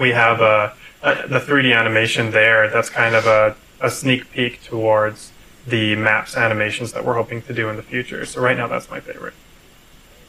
we 0.00 0.10
have 0.10 0.40
a, 0.40 0.74
a, 1.02 1.28
the 1.28 1.38
3D 1.38 1.76
animation 1.76 2.30
there. 2.30 2.68
That's 2.68 2.90
kind 2.90 3.14
of 3.14 3.26
a, 3.26 3.54
a 3.80 3.90
sneak 3.90 4.30
peek 4.32 4.62
towards 4.64 5.30
the 5.66 5.94
maps 5.94 6.36
animations 6.36 6.92
that 6.92 7.04
we're 7.04 7.14
hoping 7.14 7.42
to 7.42 7.52
do 7.52 7.68
in 7.68 7.76
the 7.76 7.82
future. 7.82 8.24
So 8.24 8.40
right 8.40 8.56
now, 8.56 8.66
that's 8.66 8.90
my 8.90 8.98
favorite. 8.98 9.34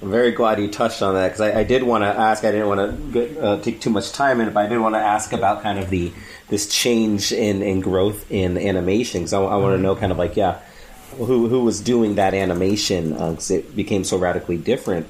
I'm 0.02 0.10
very 0.10 0.32
glad 0.32 0.60
you 0.60 0.68
touched 0.68 1.02
on 1.02 1.14
that 1.14 1.28
because 1.28 1.42
I, 1.42 1.60
I 1.60 1.64
did 1.64 1.84
want 1.84 2.04
to 2.04 2.08
ask. 2.08 2.44
I 2.44 2.52
didn't 2.52 2.68
want 2.68 3.14
to 3.14 3.42
uh, 3.42 3.62
take 3.62 3.80
too 3.80 3.92
much 3.92 4.12
time 4.12 4.42
in 4.42 4.48
it, 4.48 4.54
but 4.54 4.66
I 4.66 4.68
did 4.68 4.80
want 4.80 4.96
to 4.96 5.00
ask 5.00 5.32
about 5.32 5.62
kind 5.62 5.80
of 5.80 5.90
the 5.90 6.12
this 6.50 6.68
change 6.68 7.32
in, 7.32 7.62
in 7.62 7.82
growth 7.82 8.30
in 8.32 8.58
animation. 8.58 9.22
Because 9.22 9.34
I, 9.34 9.42
I 9.42 9.56
want 9.58 9.78
to 9.78 9.82
know 9.82 9.96
kind 9.96 10.12
of 10.12 10.18
like 10.18 10.36
yeah, 10.36 10.60
who 11.18 11.48
who 11.48 11.64
was 11.64 11.82
doing 11.82 12.16
that 12.16 12.34
animation 12.34 13.12
because 13.12 13.52
it 13.52 13.76
became 13.76 14.04
so 14.04 14.18
radically 14.18 14.58
different. 14.58 15.08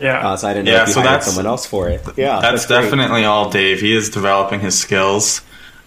Yeah. 0.00 0.26
Uh, 0.30 0.36
so 0.36 0.48
I 0.48 0.54
didn't 0.54 0.66
know 0.66 0.72
Yeah, 0.72 0.82
if 0.82 0.88
you 0.88 0.94
so 0.94 1.00
hired 1.00 1.12
that's- 1.12 1.26
someone 1.26 1.46
else 1.46 1.66
for 1.66 1.88
it. 1.88 2.02
Yeah, 2.16 2.40
that's, 2.40 2.66
great. 2.66 2.80
definitely 2.82 3.24
all 3.24 3.50
Dave. 3.50 3.80
He 3.80 3.94
is 3.94 4.10
developing 4.10 4.60
his 4.60 4.78
skills. 4.78 5.42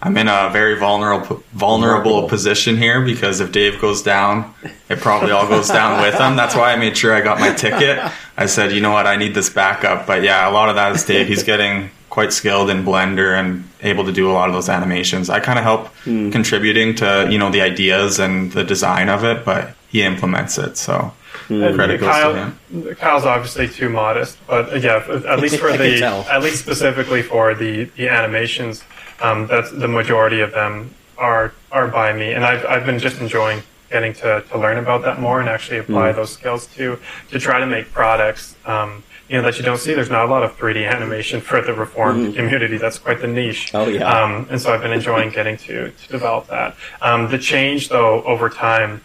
I'm 0.05 0.17
in 0.17 0.27
a 0.27 0.49
very 0.51 0.77
vulnerable 0.77 1.41
vulnerable 1.53 2.11
Vulnerable. 2.11 2.29
position 2.29 2.75
here 2.77 2.99
because 3.01 3.39
if 3.39 3.51
Dave 3.53 3.79
goes 3.79 4.01
down, 4.01 4.53
it 4.89 4.99
probably 4.99 5.31
all 5.31 5.47
goes 5.47 5.69
down 5.69 6.01
with 6.05 6.13
him. 6.19 6.35
That's 6.35 6.55
why 6.55 6.73
I 6.73 6.75
made 6.75 6.97
sure 6.97 7.13
I 7.13 7.21
got 7.21 7.39
my 7.39 7.53
ticket. 7.53 7.99
I 8.37 8.47
said, 8.47 8.73
you 8.73 8.81
know 8.81 8.91
what, 8.91 9.07
I 9.07 9.15
need 9.15 9.33
this 9.33 9.49
backup. 9.49 10.05
But 10.05 10.21
yeah, 10.23 10.49
a 10.49 10.51
lot 10.51 10.67
of 10.69 10.75
that 10.75 10.93
is 10.93 11.05
Dave. 11.05 11.27
He's 11.27 11.43
getting 11.43 11.89
quite 12.09 12.33
skilled 12.33 12.69
in 12.69 12.83
Blender 12.83 13.39
and 13.39 13.63
able 13.81 14.03
to 14.05 14.11
do 14.11 14.29
a 14.29 14.33
lot 14.33 14.49
of 14.49 14.53
those 14.53 14.67
animations. 14.69 15.29
I 15.29 15.39
kind 15.39 15.57
of 15.57 15.63
help 15.63 15.87
Hmm. 16.03 16.29
contributing 16.31 16.95
to 16.95 17.27
you 17.31 17.37
know 17.37 17.49
the 17.49 17.61
ideas 17.61 18.19
and 18.19 18.51
the 18.51 18.65
design 18.65 19.07
of 19.07 19.23
it, 19.23 19.45
but 19.45 19.73
he 19.87 20.03
implements 20.03 20.57
it. 20.57 20.77
So 20.77 21.13
And 21.49 21.75
credit 21.75 21.99
Kyle. 21.99 22.53
Kyle's 22.95 23.25
obviously 23.25 23.67
too 23.67 23.89
modest, 23.89 24.37
but 24.47 24.71
uh, 24.73 24.75
yeah, 24.75 25.03
at 25.27 25.39
least 25.39 25.57
for 25.57 25.75
the, 25.75 26.03
at 26.31 26.41
least 26.41 26.59
specifically 26.59 27.21
for 27.21 27.53
the 27.55 27.85
the 27.95 28.09
animations, 28.09 28.83
um, 29.21 29.47
that's 29.47 29.71
the 29.71 29.87
majority 29.87 30.39
of 30.41 30.51
them 30.51 30.93
are 31.17 31.53
are 31.71 31.87
by 31.87 32.13
me, 32.13 32.33
and 32.33 32.43
I've 32.45 32.65
I've 32.65 32.85
been 32.85 32.99
just 32.99 33.19
enjoying 33.19 33.61
getting 33.91 34.13
to, 34.13 34.43
to 34.49 34.57
learn 34.57 34.77
about 34.79 35.03
that 35.03 35.19
more 35.21 35.39
and 35.39 35.47
actually 35.47 35.77
apply 35.77 36.11
Mm. 36.11 36.15
those 36.15 36.31
skills 36.33 36.65
to 36.75 36.97
to 37.29 37.39
try 37.39 37.59
to 37.59 37.65
make 37.67 37.91
products. 37.91 38.55
Um, 38.65 39.03
you 39.29 39.37
know 39.37 39.43
that 39.43 39.57
you 39.57 39.63
don't 39.63 39.77
see. 39.79 39.93
There's 39.93 40.09
not 40.09 40.25
a 40.25 40.31
lot 40.31 40.43
of 40.43 40.57
3D 40.57 40.87
animation 40.89 41.39
for 41.41 41.61
the 41.61 41.73
reformed 41.73 42.35
community. 42.35 42.77
That's 42.77 42.99
quite 42.99 43.21
the 43.21 43.27
niche. 43.27 43.71
Oh, 43.73 43.87
yeah. 43.87 44.03
Um, 44.07 44.47
and 44.51 44.61
so 44.61 44.73
I've 44.73 44.81
been 44.81 44.91
enjoying 44.91 45.29
getting 45.31 45.57
to 45.57 45.91
to 45.91 46.07
develop 46.09 46.47
that. 46.47 46.75
Um, 47.01 47.29
the 47.31 47.37
change 47.39 47.89
though 47.89 48.21
over 48.23 48.49
time 48.49 49.01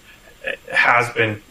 has 0.72 1.12
been 1.14 1.42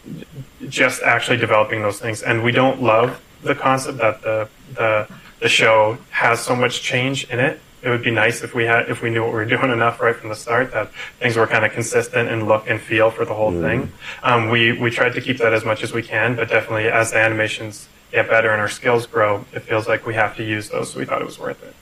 just 0.70 1.02
actually 1.04 1.38
developing 1.38 1.82
those 1.82 2.00
things 2.00 2.24
and 2.24 2.44
we 2.44 2.52
don't 2.52 2.82
love 2.82 3.22
the 3.44 3.56
concept 3.56 3.98
that 3.98 4.22
the 4.22 4.48
the 4.74 5.08
the 5.40 5.50
show 5.50 5.98
has 6.10 6.40
so 6.40 6.56
much 6.56 6.82
change 6.82 7.26
in 7.26 7.40
it 7.40 7.60
it 7.84 7.90
would 7.90 8.04
be 8.04 8.12
nice 8.12 8.44
if 8.44 8.54
we 8.54 8.66
had 8.66 8.90
if 8.90 9.02
we 9.02 9.10
knew 9.10 9.22
what 9.22 9.30
we 9.30 9.36
were 9.36 9.46
doing 9.56 9.72
enough 9.72 10.02
right 10.02 10.16
from 10.16 10.30
the 10.30 10.36
start 10.36 10.72
that 10.72 10.92
things 11.20 11.36
were 11.36 11.48
kind 11.48 11.66
of 11.66 11.72
consistent 11.72 12.30
in 12.30 12.46
look 12.46 12.70
and 12.70 12.82
feel 12.82 13.10
for 13.12 13.26
the 13.26 13.34
whole 13.34 13.52
mm. 13.52 13.62
thing. 13.62 13.92
Um, 14.24 14.50
we 14.50 14.74
we 14.74 14.90
tried 14.90 15.14
to 15.14 15.22
keep 15.22 15.38
that 15.38 15.54
as 15.54 15.64
much 15.64 15.84
as 15.84 15.94
we 15.94 16.02
can, 16.02 16.36
but 16.36 16.50
definitely 16.50 16.88
as 16.88 17.12
the 17.12 17.18
animations 17.18 17.88
get 18.12 18.30
better 18.30 18.52
and 18.52 18.62
our 18.62 18.70
skills 18.70 19.06
grow, 19.06 19.46
it 19.54 19.62
feels 19.62 19.88
like 19.88 20.06
we 20.06 20.16
have 20.16 20.36
to 20.38 20.44
use 20.44 20.70
those. 20.70 20.92
So 20.92 21.00
we 21.00 21.06
thought 21.06 21.22
it 21.22 21.26
was 21.26 21.40
worth 21.40 21.62
it. 21.64 21.76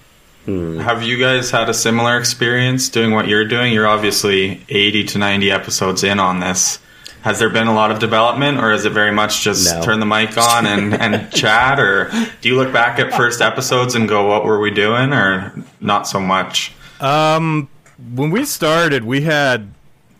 Hmm. 0.45 0.79
Have 0.79 1.01
you 1.01 1.17
guys 1.17 1.49
had 1.49 1.69
a 1.69 1.73
similar 1.73 2.17
experience 2.17 2.89
doing 2.89 3.11
what 3.11 3.27
you're 3.27 3.45
doing? 3.45 3.73
You're 3.73 3.87
obviously 3.87 4.63
80 4.69 5.05
to 5.05 5.17
90 5.17 5.51
episodes 5.51 6.03
in 6.03 6.19
on 6.19 6.39
this. 6.39 6.79
Has 7.25 7.39
there 7.39 7.49
been 7.49 7.65
a 7.65 7.73
lot 7.73 7.89
of 7.89 7.97
development, 7.97 8.59
or 8.59 8.71
is 8.71 8.85
it 8.85 8.91
very 8.91 9.11
much 9.11 9.41
just 9.41 9.73
no. 9.73 9.81
turn 9.81 9.99
the 9.99 10.05
mic 10.05 10.38
on 10.38 10.67
and, 10.67 10.93
and 11.01 11.31
chat? 11.33 11.79
Or 11.79 12.11
do 12.41 12.47
you 12.47 12.55
look 12.55 12.71
back 12.71 12.99
at 12.99 13.11
first 13.15 13.41
episodes 13.41 13.95
and 13.95 14.07
go, 14.07 14.27
what 14.27 14.45
were 14.45 14.59
we 14.59 14.69
doing, 14.69 15.11
or 15.11 15.51
not 15.81 16.07
so 16.07 16.19
much? 16.19 16.71
Um, 16.99 17.67
when 18.13 18.29
we 18.29 18.45
started, 18.45 19.05
we 19.05 19.21
had 19.21 19.73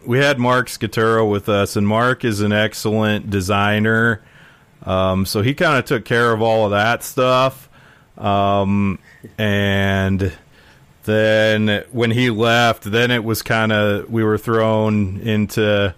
we 0.04 0.18
had 0.18 0.40
Mark 0.40 0.66
Scaturo 0.66 1.30
with 1.30 1.48
us, 1.48 1.76
and 1.76 1.88
Mark 1.88 2.26
is 2.26 2.42
an 2.42 2.52
excellent 2.52 3.30
designer. 3.30 4.24
Um, 4.82 5.28
so 5.28 5.44
he 5.44 5.54
kind 5.54 5.78
of 5.78 5.86
took 5.86 6.06
care 6.06 6.34
of 6.34 6.42
all 6.42 6.66
of 6.66 6.72
that 6.72 7.04
stuff. 7.04 7.70
Um, 8.18 8.98
and 9.38 10.34
then 11.04 11.84
when 11.92 12.10
he 12.10 12.32
left, 12.32 12.82
then 12.82 13.12
it 13.12 13.24
was 13.24 13.44
kind 13.44 13.72
of 13.72 14.10
we 14.10 14.24
were 14.24 14.40
thrown 14.40 15.20
into 15.20 15.94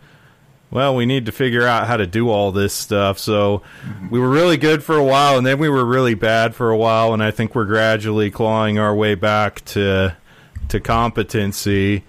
well, 0.70 0.96
we 0.96 1.06
need 1.06 1.26
to 1.28 1.32
figure 1.32 1.66
out 1.66 1.88
how 1.88 1.98
to 1.98 2.06
do 2.06 2.30
all 2.30 2.52
this 2.52 2.74
stuff. 2.74 3.20
So 3.20 3.62
we 4.10 4.20
were 4.20 4.30
really 4.30 4.58
good 4.58 4.84
for 4.84 4.98
a 4.98 5.04
while, 5.04 5.38
and 5.38 5.46
then 5.46 5.60
we 5.60 5.70
were 5.70 5.86
really 5.86 6.14
bad 6.14 6.56
for 6.56 6.70
a 6.72 6.78
while, 6.78 7.14
and 7.14 7.24
I 7.24 7.32
think 7.32 7.56
we're 7.56 7.66
gradually 7.66 8.30
clawing 8.30 8.78
our 8.78 8.96
way 8.96 9.16
back 9.16 9.64
to 9.66 10.16
to 10.70 10.80
competency. 10.82 12.04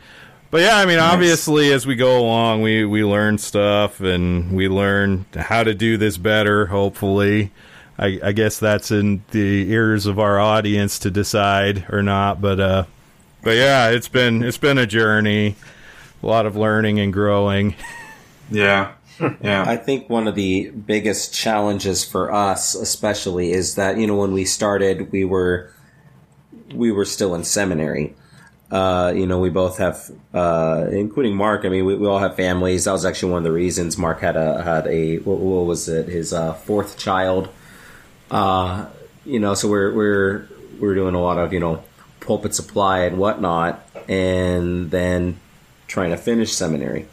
But 0.50 0.62
yeah, 0.62 0.78
I 0.78 0.86
mean, 0.86 0.96
nice. 0.96 1.12
obviously, 1.12 1.72
as 1.72 1.86
we 1.86 1.94
go 1.94 2.18
along, 2.18 2.62
we 2.62 2.84
we 2.84 3.04
learn 3.04 3.38
stuff 3.38 4.00
and 4.00 4.52
we 4.52 4.68
learn 4.68 5.26
how 5.36 5.62
to 5.62 5.74
do 5.74 5.96
this 5.96 6.16
better. 6.16 6.66
Hopefully, 6.66 7.52
I, 7.96 8.18
I 8.22 8.32
guess 8.32 8.58
that's 8.58 8.90
in 8.90 9.22
the 9.30 9.70
ears 9.70 10.06
of 10.06 10.18
our 10.18 10.40
audience 10.40 10.98
to 11.00 11.10
decide 11.10 11.86
or 11.90 12.02
not. 12.02 12.40
But 12.40 12.58
uh, 12.58 12.84
but 13.42 13.56
yeah, 13.56 13.90
it's 13.90 14.08
been 14.08 14.42
it's 14.42 14.58
been 14.58 14.78
a 14.78 14.86
journey, 14.86 15.54
a 16.22 16.26
lot 16.26 16.46
of 16.46 16.56
learning 16.56 16.98
and 16.98 17.12
growing. 17.12 17.76
Yeah. 18.50 18.92
Yeah. 19.40 19.64
I 19.66 19.76
think 19.76 20.08
one 20.08 20.28
of 20.28 20.34
the 20.36 20.70
biggest 20.70 21.34
challenges 21.34 22.04
for 22.04 22.32
us, 22.32 22.74
especially, 22.74 23.52
is 23.52 23.74
that, 23.74 23.98
you 23.98 24.06
know, 24.06 24.16
when 24.16 24.32
we 24.32 24.44
started, 24.44 25.10
we 25.10 25.24
were, 25.24 25.72
we 26.72 26.92
were 26.92 27.04
still 27.04 27.34
in 27.34 27.44
seminary. 27.44 28.14
Uh, 28.70 29.12
you 29.16 29.26
know, 29.26 29.38
we 29.38 29.48
both 29.48 29.78
have, 29.78 30.10
uh, 30.34 30.86
including 30.92 31.34
Mark. 31.34 31.64
I 31.64 31.68
mean, 31.68 31.86
we, 31.86 31.96
we, 31.96 32.06
all 32.06 32.18
have 32.18 32.36
families. 32.36 32.84
That 32.84 32.92
was 32.92 33.04
actually 33.04 33.32
one 33.32 33.38
of 33.38 33.44
the 33.44 33.52
reasons 33.52 33.96
Mark 33.96 34.20
had 34.20 34.36
a 34.36 34.62
had 34.62 34.86
a 34.86 35.16
what, 35.18 35.38
what 35.38 35.64
was 35.64 35.88
it? 35.88 36.06
His 36.06 36.34
uh, 36.34 36.52
fourth 36.52 36.98
child. 36.98 37.48
Uh, 38.30 38.86
you 39.24 39.40
know, 39.40 39.54
so 39.54 39.68
we're 39.68 39.92
we're 39.94 40.48
we're 40.78 40.94
doing 40.94 41.14
a 41.14 41.20
lot 41.20 41.38
of 41.38 41.54
you 41.54 41.60
know 41.60 41.82
pulpit 42.20 42.54
supply 42.54 43.00
and 43.00 43.16
whatnot, 43.16 43.88
and 44.06 44.90
then 44.90 45.40
trying 45.86 46.10
to 46.10 46.18
finish 46.18 46.52
seminary. 46.52 47.08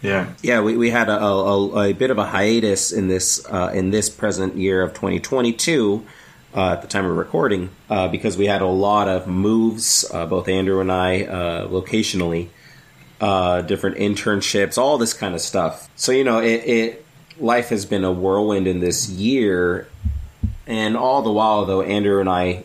Yeah, 0.00 0.32
yeah. 0.42 0.60
We, 0.60 0.76
we 0.76 0.90
had 0.90 1.08
a, 1.08 1.20
a, 1.20 1.88
a 1.88 1.92
bit 1.92 2.10
of 2.10 2.18
a 2.18 2.26
hiatus 2.26 2.92
in 2.92 3.08
this 3.08 3.44
uh, 3.46 3.72
in 3.74 3.90
this 3.90 4.08
present 4.08 4.56
year 4.56 4.82
of 4.82 4.94
2022 4.94 6.06
uh, 6.54 6.72
at 6.72 6.82
the 6.82 6.88
time 6.88 7.04
of 7.04 7.16
recording 7.16 7.70
uh, 7.90 8.08
because 8.08 8.36
we 8.36 8.46
had 8.46 8.62
a 8.62 8.66
lot 8.66 9.08
of 9.08 9.26
moves, 9.26 10.08
uh, 10.12 10.24
both 10.26 10.48
Andrew 10.48 10.80
and 10.80 10.92
I, 10.92 11.24
uh, 11.24 11.68
locationally, 11.68 12.48
uh, 13.20 13.62
different 13.62 13.96
internships, 13.96 14.78
all 14.78 14.98
this 14.98 15.12
kind 15.12 15.34
of 15.34 15.40
stuff. 15.40 15.90
So 15.96 16.12
you 16.12 16.22
know, 16.22 16.38
it, 16.38 16.64
it 16.64 17.06
life 17.40 17.70
has 17.70 17.84
been 17.84 18.04
a 18.04 18.12
whirlwind 18.12 18.68
in 18.68 18.78
this 18.78 19.08
year, 19.08 19.88
and 20.66 20.96
all 20.96 21.22
the 21.22 21.32
while 21.32 21.64
though, 21.64 21.82
Andrew 21.82 22.20
and 22.20 22.28
I 22.28 22.64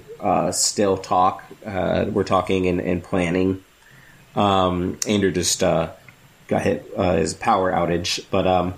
still 0.51 0.97
talk. 0.97 1.43
we're 1.65 2.23
talking 2.23 2.67
and, 2.67 2.79
and 2.79 3.03
planning. 3.03 3.63
Um, 4.35 4.99
Andrew 5.07 5.31
just 5.31 5.63
got 6.53 6.61
hit 6.61 6.85
uh, 6.95 7.15
his 7.15 7.33
power 7.33 7.71
outage, 7.71 8.23
but 8.29 8.45
um, 8.45 8.75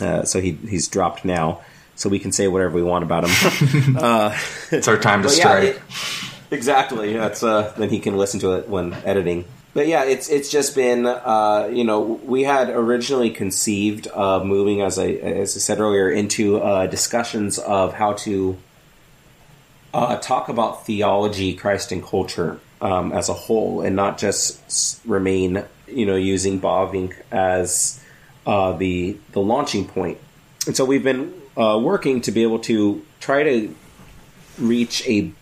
uh, 0.00 0.24
so 0.24 0.40
he 0.40 0.52
he's 0.52 0.88
dropped 0.88 1.24
now. 1.24 1.62
So 1.94 2.08
we 2.08 2.18
can 2.18 2.32
say 2.32 2.48
whatever 2.48 2.74
we 2.74 2.82
want 2.82 3.04
about 3.04 3.24
him. 3.26 3.96
uh, 3.98 4.36
it's 4.70 4.88
our 4.88 4.98
time 4.98 5.22
to 5.22 5.28
strike. 5.28 5.62
Yeah, 5.62 5.70
it, 5.70 5.80
exactly. 6.50 7.12
That's 7.14 7.42
uh, 7.42 7.72
then 7.76 7.88
he 7.88 7.98
can 7.98 8.16
listen 8.16 8.40
to 8.40 8.52
it 8.52 8.68
when 8.68 8.92
editing. 9.04 9.44
But 9.74 9.86
yeah, 9.86 10.04
it's 10.04 10.28
it's 10.28 10.50
just 10.50 10.74
been 10.74 11.06
uh, 11.06 11.70
you 11.72 11.84
know 11.84 12.00
we 12.00 12.42
had 12.42 12.68
originally 12.68 13.30
conceived 13.30 14.06
of 14.08 14.44
moving 14.44 14.82
as 14.82 14.98
I 14.98 15.06
as 15.06 15.56
I 15.56 15.60
said 15.60 15.80
earlier 15.80 16.10
into 16.10 16.58
uh, 16.58 16.86
discussions 16.86 17.58
of 17.58 17.94
how 17.94 18.12
to 18.24 18.58
uh, 19.94 20.16
talk 20.18 20.48
about 20.50 20.84
theology, 20.84 21.54
Christ, 21.54 21.90
and 21.90 22.02
culture 22.02 22.60
um, 22.82 23.12
as 23.12 23.30
a 23.30 23.34
whole, 23.34 23.80
and 23.80 23.96
not 23.96 24.18
just 24.18 25.00
remain 25.06 25.64
you 25.94 26.06
know, 26.06 26.16
using 26.16 26.60
Bavinck 26.60 27.14
as 27.30 28.00
uh, 28.46 28.72
the 28.72 29.16
the 29.32 29.40
launching 29.40 29.86
point. 29.86 30.18
And 30.66 30.76
so 30.76 30.84
we've 30.84 31.02
been 31.04 31.32
uh, 31.56 31.80
working 31.82 32.20
to 32.22 32.32
be 32.32 32.42
able 32.42 32.58
to 32.60 33.04
try 33.20 33.42
to 33.42 33.74
reach 34.58 35.06
a, 35.06 35.32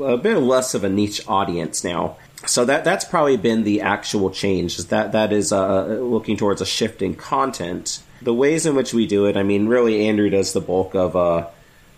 a 0.00 0.16
bit 0.16 0.36
less 0.36 0.74
of 0.74 0.84
a 0.84 0.88
niche 0.88 1.22
audience 1.26 1.84
now. 1.84 2.16
So 2.46 2.64
that 2.64 2.84
that's 2.84 3.04
probably 3.04 3.36
been 3.36 3.64
the 3.64 3.80
actual 3.80 4.30
change. 4.30 4.78
Is 4.78 4.86
that 4.86 5.12
that 5.12 5.32
is 5.32 5.52
uh, 5.52 5.84
looking 6.00 6.36
towards 6.36 6.60
a 6.60 6.66
shift 6.66 7.02
in 7.02 7.14
content. 7.14 8.02
The 8.22 8.34
ways 8.34 8.66
in 8.66 8.74
which 8.74 8.92
we 8.92 9.06
do 9.06 9.26
it, 9.26 9.36
I 9.36 9.44
mean, 9.44 9.68
really, 9.68 10.08
Andrew 10.08 10.28
does 10.28 10.52
the 10.52 10.60
bulk 10.60 10.94
of 10.94 11.14
uh, 11.14 11.46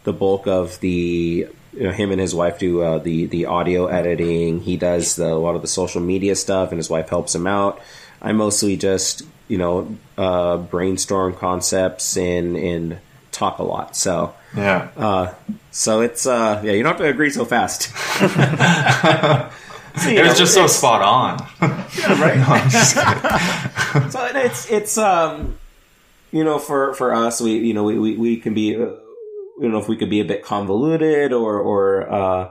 the 0.04 0.12
bulk 0.12 0.46
of 0.46 0.80
the 0.80 1.48
you 1.72 1.84
know, 1.84 1.92
him 1.92 2.10
and 2.10 2.20
his 2.20 2.34
wife 2.34 2.58
do 2.58 2.82
uh, 2.82 2.98
the 2.98 3.26
the 3.26 3.46
audio 3.46 3.86
editing. 3.86 4.60
He 4.60 4.76
does 4.76 5.16
the, 5.16 5.26
a 5.26 5.34
lot 5.34 5.54
of 5.54 5.62
the 5.62 5.68
social 5.68 6.00
media 6.00 6.34
stuff, 6.34 6.70
and 6.70 6.78
his 6.78 6.90
wife 6.90 7.08
helps 7.08 7.34
him 7.34 7.46
out. 7.46 7.80
I 8.20 8.32
mostly 8.32 8.76
just 8.76 9.22
you 9.48 9.58
know 9.58 9.96
uh, 10.18 10.58
brainstorm 10.58 11.34
concepts 11.34 12.16
and 12.16 12.56
and 12.56 12.98
talk 13.32 13.58
a 13.58 13.62
lot. 13.62 13.96
So 13.96 14.34
yeah, 14.56 14.88
uh, 14.96 15.34
so 15.70 16.00
it's 16.00 16.26
uh, 16.26 16.60
yeah, 16.64 16.72
you 16.72 16.82
don't 16.82 16.92
have 16.92 17.00
to 17.00 17.08
agree 17.08 17.30
so 17.30 17.44
fast. 17.44 17.82
so, 20.02 20.08
it 20.08 20.24
was 20.24 20.38
just 20.38 20.54
so 20.54 20.66
spot 20.66 21.02
on. 21.02 21.46
yeah, 21.98 22.20
right. 22.20 22.68
so 24.10 24.28
it's 24.34 24.70
it's 24.70 24.98
um, 24.98 25.56
you 26.32 26.44
know, 26.44 26.58
for 26.58 26.94
for 26.94 27.14
us, 27.14 27.40
we 27.40 27.58
you 27.58 27.74
know 27.74 27.84
we 27.84 27.98
we, 27.98 28.16
we 28.16 28.36
can 28.36 28.54
be. 28.54 28.76
You 29.60 29.68
know 29.68 29.78
if 29.78 29.88
we 29.88 29.96
could 29.96 30.10
be 30.10 30.20
a 30.20 30.24
bit 30.24 30.42
convoluted 30.42 31.32
or 31.32 31.60
or 31.60 32.10
uh, 32.10 32.50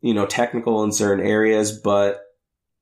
you 0.00 0.14
know 0.14 0.26
technical 0.26 0.84
in 0.84 0.92
certain 0.92 1.24
areas, 1.24 1.76
but 1.76 2.20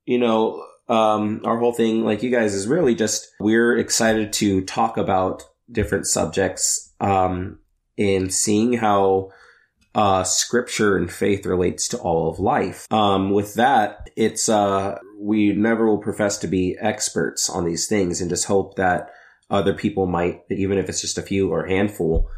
you 0.05 0.19
know 0.19 0.65
um, 0.89 1.43
our 1.45 1.59
whole 1.59 1.73
thing, 1.73 2.05
like 2.05 2.23
you 2.23 2.31
guys, 2.31 2.55
is 2.55 2.67
really 2.67 2.95
just 2.95 3.29
we're 3.41 3.77
excited 3.77 4.33
to 4.35 4.65
talk 4.65 4.97
about 4.97 5.43
different 5.71 6.07
subjects 6.07 6.93
um, 7.01 7.59
and 7.99 8.33
seeing 8.33 8.75
how 8.75 9.31
uh, 9.95 10.25
scripture 10.25 10.97
and 10.97 11.13
faith 11.13 11.45
relates 11.45 11.89
to 11.89 11.99
all 11.99 12.31
of 12.31 12.39
life. 12.39 12.91
Um, 12.93 13.31
with 13.31 13.55
that, 13.55 14.11
it's 14.17 14.49
uh, 14.49 14.99
we 15.19 15.53
never 15.53 15.87
will 15.87 15.99
profess 15.99 16.39
to 16.39 16.47
be 16.47 16.77
experts 16.81 17.51
on 17.51 17.67
these 17.67 17.87
things, 17.87 18.21
and 18.21 18.31
just 18.31 18.47
hope 18.47 18.77
that 18.77 19.11
other 19.51 19.75
people 19.75 20.07
might, 20.07 20.43
even 20.51 20.79
if 20.79 20.89
it's 20.89 21.01
just 21.01 21.19
a 21.19 21.23
few 21.23 21.51
or 21.51 21.65
a 21.65 21.71
handful, 21.71 22.29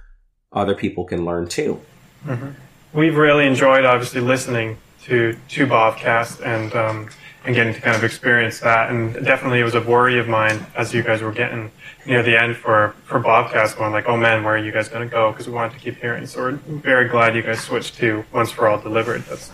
other 0.52 0.74
people 0.74 1.04
can 1.04 1.24
learn 1.24 1.48
too. 1.48 1.80
Mm-hmm. 2.24 2.50
We've 2.92 3.16
really 3.16 3.46
enjoyed, 3.46 3.84
obviously, 3.84 4.20
listening 4.20 4.78
to 5.04 5.36
to 5.50 5.66
Bobcast 5.66 6.44
and 6.44 6.74
um, 6.74 7.08
and 7.44 7.54
getting 7.54 7.72
to 7.72 7.80
kind 7.80 7.96
of 7.96 8.04
experience 8.04 8.60
that. 8.60 8.90
And 8.90 9.14
definitely, 9.24 9.60
it 9.60 9.64
was 9.64 9.74
a 9.74 9.80
worry 9.80 10.18
of 10.18 10.28
mine 10.28 10.66
as 10.76 10.92
you 10.92 11.02
guys 11.02 11.22
were 11.22 11.32
getting 11.32 11.70
near 12.04 12.22
the 12.22 12.40
end 12.40 12.56
for 12.56 12.94
for 13.04 13.20
Bobcast, 13.20 13.78
going 13.78 13.92
like, 13.92 14.08
"Oh 14.08 14.16
man, 14.16 14.42
where 14.42 14.54
are 14.54 14.58
you 14.58 14.72
guys 14.72 14.88
going 14.88 15.08
to 15.08 15.10
go?" 15.10 15.30
Because 15.30 15.46
we 15.46 15.52
wanted 15.54 15.74
to 15.74 15.78
keep 15.78 15.96
hearing. 15.96 16.26
So 16.26 16.40
we're 16.40 16.52
very 16.52 17.08
glad 17.08 17.36
you 17.36 17.42
guys 17.42 17.60
switched 17.60 17.96
to 17.98 18.24
Once 18.32 18.50
for 18.50 18.68
All 18.68 18.78
delivered. 18.78 19.22
That's 19.22 19.52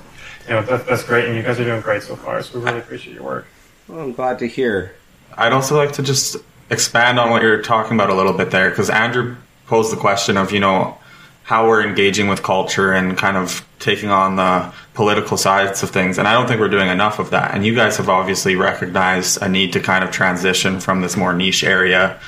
you 0.48 0.54
know 0.54 0.62
that, 0.62 0.86
that's 0.86 1.04
great, 1.04 1.26
and 1.26 1.36
you 1.36 1.42
guys 1.42 1.60
are 1.60 1.64
doing 1.64 1.82
great 1.82 2.02
so 2.02 2.16
far. 2.16 2.42
So 2.42 2.58
we 2.58 2.64
really 2.64 2.78
appreciate 2.78 3.14
your 3.14 3.24
work. 3.24 3.46
Well, 3.86 4.00
I'm 4.00 4.12
glad 4.12 4.38
to 4.40 4.48
hear. 4.48 4.94
I'd 5.36 5.52
also 5.52 5.76
like 5.76 5.92
to 5.92 6.02
just 6.02 6.36
expand 6.70 7.20
on 7.20 7.30
what 7.30 7.42
you're 7.42 7.60
talking 7.62 7.92
about 7.92 8.08
a 8.08 8.14
little 8.14 8.32
bit 8.32 8.50
there, 8.50 8.70
because 8.70 8.88
Andrew 8.88 9.36
posed 9.66 9.92
the 9.92 9.96
question 9.96 10.36
of 10.36 10.52
you 10.52 10.60
know 10.60 10.98
how 11.44 11.68
we're 11.68 11.86
engaging 11.86 12.26
with 12.26 12.42
culture 12.42 12.92
and 12.92 13.16
kind 13.16 13.36
of 13.36 13.64
taking 13.78 14.10
on 14.10 14.34
the 14.34 14.72
political 14.94 15.36
sides 15.36 15.80
of 15.84 15.90
things. 15.90 16.18
And 16.18 16.26
I 16.26 16.32
don't 16.32 16.48
think 16.48 16.60
we're 16.60 16.68
doing 16.68 16.88
enough 16.88 17.20
of 17.20 17.30
that. 17.30 17.54
And 17.54 17.64
you 17.64 17.72
guys 17.72 17.96
have 17.98 18.08
obviously 18.08 18.56
recognized 18.56 19.40
a 19.40 19.48
need 19.48 19.72
to 19.74 19.80
kind 19.80 20.02
of 20.02 20.10
transition 20.10 20.80
from 20.80 21.02
this 21.02 21.16
more 21.16 21.32
niche 21.32 21.62
area 21.62 22.18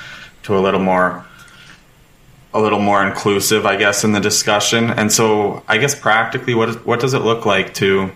to 0.43 0.57
a 0.57 0.61
little 0.61 0.79
more 0.79 1.25
a 2.53 2.59
little 2.59 2.79
more 2.79 3.05
inclusive, 3.05 3.65
I 3.65 3.75
guess, 3.75 4.03
in 4.03 4.11
the 4.11 4.19
discussion. 4.19 4.89
And 4.89 5.11
so, 5.11 5.63
I 5.67 5.77
guess 5.77 5.93
practically, 5.93 6.55
what 6.55 6.85
what 6.85 6.99
does 6.99 7.13
it 7.13 7.19
look 7.19 7.45
like 7.45 7.73
to 7.75 8.11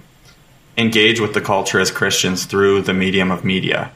engage 0.78 1.20
with 1.20 1.34
the 1.34 1.42
culture 1.42 1.80
as 1.80 1.92
Christians 1.92 2.46
through 2.46 2.82
the 2.82 2.94
medium 2.94 3.30
of 3.30 3.44
media, 3.44 3.92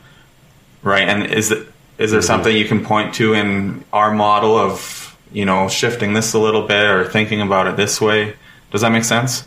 right? 0.84 1.08
And 1.08 1.26
is 1.26 1.52
it, 1.52 1.68
is 1.98 2.12
there 2.12 2.20
mm-hmm. 2.20 2.28
something 2.28 2.56
you 2.56 2.66
can 2.66 2.84
point 2.84 3.16
to 3.16 3.34
in 3.34 3.84
our 3.92 4.12
model 4.14 4.58
of 4.58 5.07
you 5.32 5.46
know 5.46 5.68
shifting 5.68 6.14
this 6.14 6.34
a 6.34 6.40
little 6.40 6.68
bit 6.68 6.86
or 6.86 7.06
thinking 7.06 7.42
about 7.42 7.68
it 7.68 7.78
this 7.78 8.00
way? 8.02 8.36
Does 8.72 8.82
that 8.82 8.92
make 8.92 9.04
sense? 9.04 9.46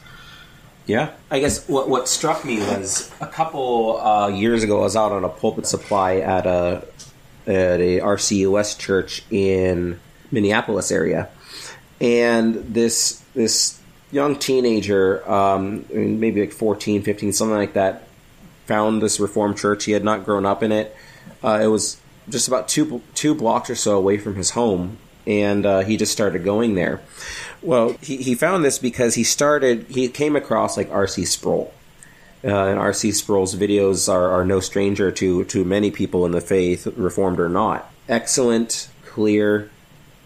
Yeah, 0.86 1.10
I 1.30 1.40
guess 1.40 1.68
what 1.68 1.88
what 1.88 2.08
struck 2.08 2.44
me 2.44 2.58
was 2.58 3.10
a 3.20 3.26
couple 3.26 4.00
uh, 4.00 4.28
years 4.28 4.62
ago. 4.62 4.80
I 4.80 4.82
was 4.84 4.96
out 4.96 5.12
on 5.12 5.24
a 5.24 5.28
pulpit 5.28 5.66
supply 5.66 6.16
at 6.16 6.46
a 6.46 6.86
at 7.46 7.80
a 7.80 8.00
RCUS 8.00 8.78
church 8.78 9.22
in 9.30 10.00
Minneapolis 10.30 10.90
area, 10.90 11.28
and 12.00 12.54
this 12.74 13.22
this 13.34 13.80
young 14.10 14.36
teenager, 14.36 15.28
um, 15.30 15.84
maybe 15.92 16.40
like 16.40 16.52
14, 16.52 17.02
15, 17.02 17.32
something 17.32 17.56
like 17.56 17.74
that, 17.74 18.08
found 18.66 19.00
this 19.02 19.20
Reformed 19.20 19.56
church. 19.56 19.84
He 19.84 19.92
had 19.92 20.04
not 20.04 20.24
grown 20.24 20.44
up 20.44 20.62
in 20.62 20.72
it. 20.72 20.96
Uh, 21.42 21.60
it 21.62 21.68
was 21.68 22.00
just 22.28 22.48
about 22.48 22.68
two 22.68 23.02
two 23.14 23.34
blocks 23.34 23.70
or 23.70 23.74
so 23.74 23.96
away 23.96 24.18
from 24.18 24.36
his 24.36 24.50
home, 24.50 24.98
and 25.26 25.66
uh, 25.66 25.80
he 25.80 25.96
just 25.96 26.12
started 26.12 26.44
going 26.44 26.74
there. 26.74 27.00
Well, 27.62 27.96
he, 28.00 28.18
he 28.18 28.34
found 28.34 28.64
this 28.64 28.78
because 28.78 29.14
he 29.14 29.24
started, 29.24 29.86
he 29.88 30.08
came 30.08 30.36
across 30.36 30.76
like 30.76 30.90
R.C. 30.90 31.24
Sproul. 31.24 31.72
Uh, 32.42 32.48
and 32.48 32.78
R.C. 32.78 33.12
Sproul's 33.12 33.54
videos 33.54 34.10
are, 34.10 34.30
are 34.30 34.44
no 34.46 34.60
stranger 34.60 35.10
to, 35.12 35.44
to 35.44 35.64
many 35.64 35.90
people 35.90 36.24
in 36.24 36.32
the 36.32 36.40
faith, 36.40 36.86
reformed 36.96 37.38
or 37.38 37.50
not. 37.50 37.92
Excellent, 38.08 38.88
clear, 39.04 39.70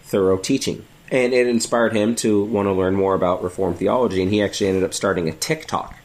thorough 0.03 0.37
teaching. 0.37 0.85
And 1.11 1.33
it 1.33 1.47
inspired 1.47 1.93
him 1.93 2.15
to 2.15 2.45
want 2.45 2.67
to 2.67 2.71
learn 2.71 2.95
more 2.95 3.15
about 3.15 3.43
Reformed 3.43 3.77
theology, 3.77 4.23
and 4.23 4.31
he 4.31 4.41
actually 4.41 4.69
ended 4.69 4.83
up 4.83 4.93
starting 4.93 5.27
a 5.27 5.33
TikTok. 5.33 5.99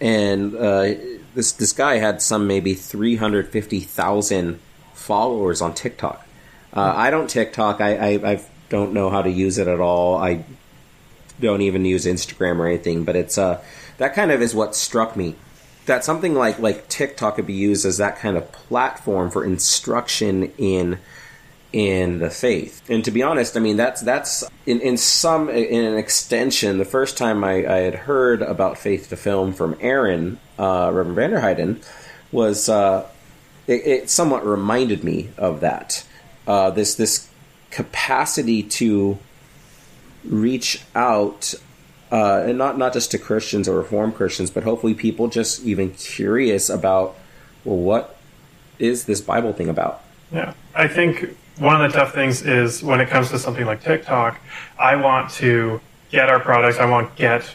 And 0.00 0.54
uh, 0.54 0.94
this, 1.34 1.52
this 1.52 1.72
guy 1.72 1.96
had 1.96 2.22
some 2.22 2.46
maybe 2.46 2.74
350,000 2.74 4.60
followers 4.94 5.60
on 5.60 5.74
TikTok. 5.74 6.27
Uh, 6.72 6.92
I 6.94 7.10
don't 7.10 7.28
TikTok. 7.28 7.80
I, 7.80 7.96
I, 7.96 8.32
I 8.32 8.44
don't 8.68 8.92
know 8.92 9.10
how 9.10 9.22
to 9.22 9.30
use 9.30 9.58
it 9.58 9.68
at 9.68 9.80
all. 9.80 10.16
I 10.16 10.44
don't 11.40 11.62
even 11.62 11.84
use 11.84 12.04
Instagram 12.04 12.58
or 12.58 12.66
anything, 12.66 13.04
but 13.04 13.16
it's 13.16 13.38
uh 13.38 13.62
that 13.98 14.14
kind 14.14 14.30
of 14.30 14.42
is 14.42 14.54
what 14.54 14.74
struck 14.74 15.16
me. 15.16 15.34
That 15.86 16.04
something 16.04 16.34
like 16.34 16.58
like 16.58 16.88
TikTok 16.88 17.36
could 17.36 17.46
be 17.46 17.54
used 17.54 17.86
as 17.86 17.98
that 17.98 18.18
kind 18.18 18.36
of 18.36 18.50
platform 18.52 19.30
for 19.30 19.44
instruction 19.44 20.52
in 20.58 20.98
in 21.72 22.18
the 22.18 22.30
faith. 22.30 22.82
And 22.88 23.04
to 23.04 23.10
be 23.10 23.22
honest, 23.22 23.56
I 23.56 23.60
mean 23.60 23.76
that's 23.76 24.00
that's 24.00 24.44
in, 24.66 24.80
in 24.80 24.96
some 24.96 25.48
in 25.48 25.84
an 25.84 25.98
extension. 25.98 26.78
The 26.78 26.84
first 26.84 27.16
time 27.16 27.44
I, 27.44 27.66
I 27.66 27.78
had 27.78 27.94
heard 27.94 28.42
about 28.42 28.78
faith 28.78 29.08
to 29.10 29.16
film 29.16 29.52
from 29.52 29.76
Aaron 29.80 30.38
uh, 30.58 30.90
Reverend 30.92 31.16
Vanderheiden 31.16 31.84
was 32.32 32.68
uh, 32.68 33.06
it, 33.66 33.86
it, 33.86 34.10
somewhat 34.10 34.46
reminded 34.46 35.04
me 35.04 35.30
of 35.38 35.60
that. 35.60 36.04
Uh, 36.48 36.70
this 36.70 36.96
this 36.96 37.28
capacity 37.70 38.62
to 38.62 39.18
reach 40.24 40.82
out 40.94 41.54
uh, 42.10 42.42
and 42.46 42.56
not 42.56 42.78
not 42.78 42.92
just 42.92 43.10
to 43.10 43.18
Christians 43.18 43.68
or 43.68 43.76
Reformed 43.76 44.14
Christians, 44.14 44.50
but 44.50 44.64
hopefully 44.64 44.94
people 44.94 45.28
just 45.28 45.62
even 45.64 45.90
curious 45.92 46.68
about 46.70 47.16
well, 47.64 47.76
what 47.76 48.16
is 48.78 49.04
this 49.04 49.20
Bible 49.20 49.52
thing 49.52 49.68
about? 49.68 50.02
Yeah, 50.32 50.54
I 50.74 50.88
think 50.88 51.36
one 51.58 51.82
of 51.82 51.92
the 51.92 51.98
tough 51.98 52.14
things 52.14 52.42
is 52.42 52.82
when 52.82 53.00
it 53.00 53.08
comes 53.08 53.30
to 53.30 53.38
something 53.38 53.66
like 53.66 53.82
TikTok, 53.82 54.40
I 54.78 54.96
want 54.96 55.30
to 55.32 55.80
get 56.10 56.28
our 56.28 56.40
products, 56.40 56.78
I 56.78 56.86
want 56.86 57.16
to 57.16 57.16
get 57.16 57.54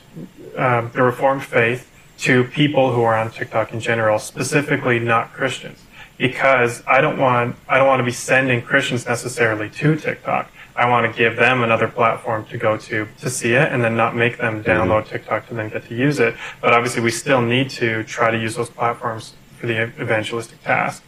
um, 0.58 0.91
the 0.93 1.01
Reformed 1.01 1.43
faith 1.43 1.89
to 2.19 2.43
people 2.45 2.93
who 2.93 3.01
are 3.01 3.15
on 3.15 3.32
TikTok 3.32 3.73
in 3.73 3.79
general, 3.79 4.19
specifically 4.19 4.99
not 4.99 5.34
Christians, 5.34 5.79
because 6.17 6.84
I 6.88 7.02
don't 7.02 7.17
want 7.17 7.56
I 7.67 7.78
don't 7.78 7.88
want 7.88 7.99
to 7.99 8.06
be 8.06 8.12
sending 8.12 8.62
Christians 8.62 9.06
necessarily 9.06 9.69
to 9.69 9.95
TikTok. 9.95 10.52
I 10.76 10.89
want 10.89 11.12
to 11.12 11.17
give 11.17 11.36
them 11.36 11.63
another 11.63 11.88
platform 11.88 12.45
to 12.45 12.58
go 12.58 12.78
to 12.78 13.08
to 13.19 13.30
see 13.30 13.54
it 13.54 13.71
and 13.71 13.84
then 13.84 13.95
not 13.95 14.15
make 14.15 14.38
them 14.38 14.63
download 14.63 15.04
mm-hmm. 15.04 15.10
TikTok 15.10 15.47
to 15.49 15.54
then 15.54 15.69
get 15.69 15.88
to 15.88 15.95
use 15.95 16.19
it. 16.19 16.36
But 16.62 16.73
obviously, 16.73 17.02
we 17.02 17.12
still 17.12 17.41
need 17.41 17.69
to 17.71 18.04
try 18.04 18.32
to 18.32 18.38
use 18.38 18.56
those 18.56 18.69
platforms 18.69 19.34
for 19.60 19.67
the 19.67 19.84
evangelistic 19.84 20.62
task, 20.63 21.04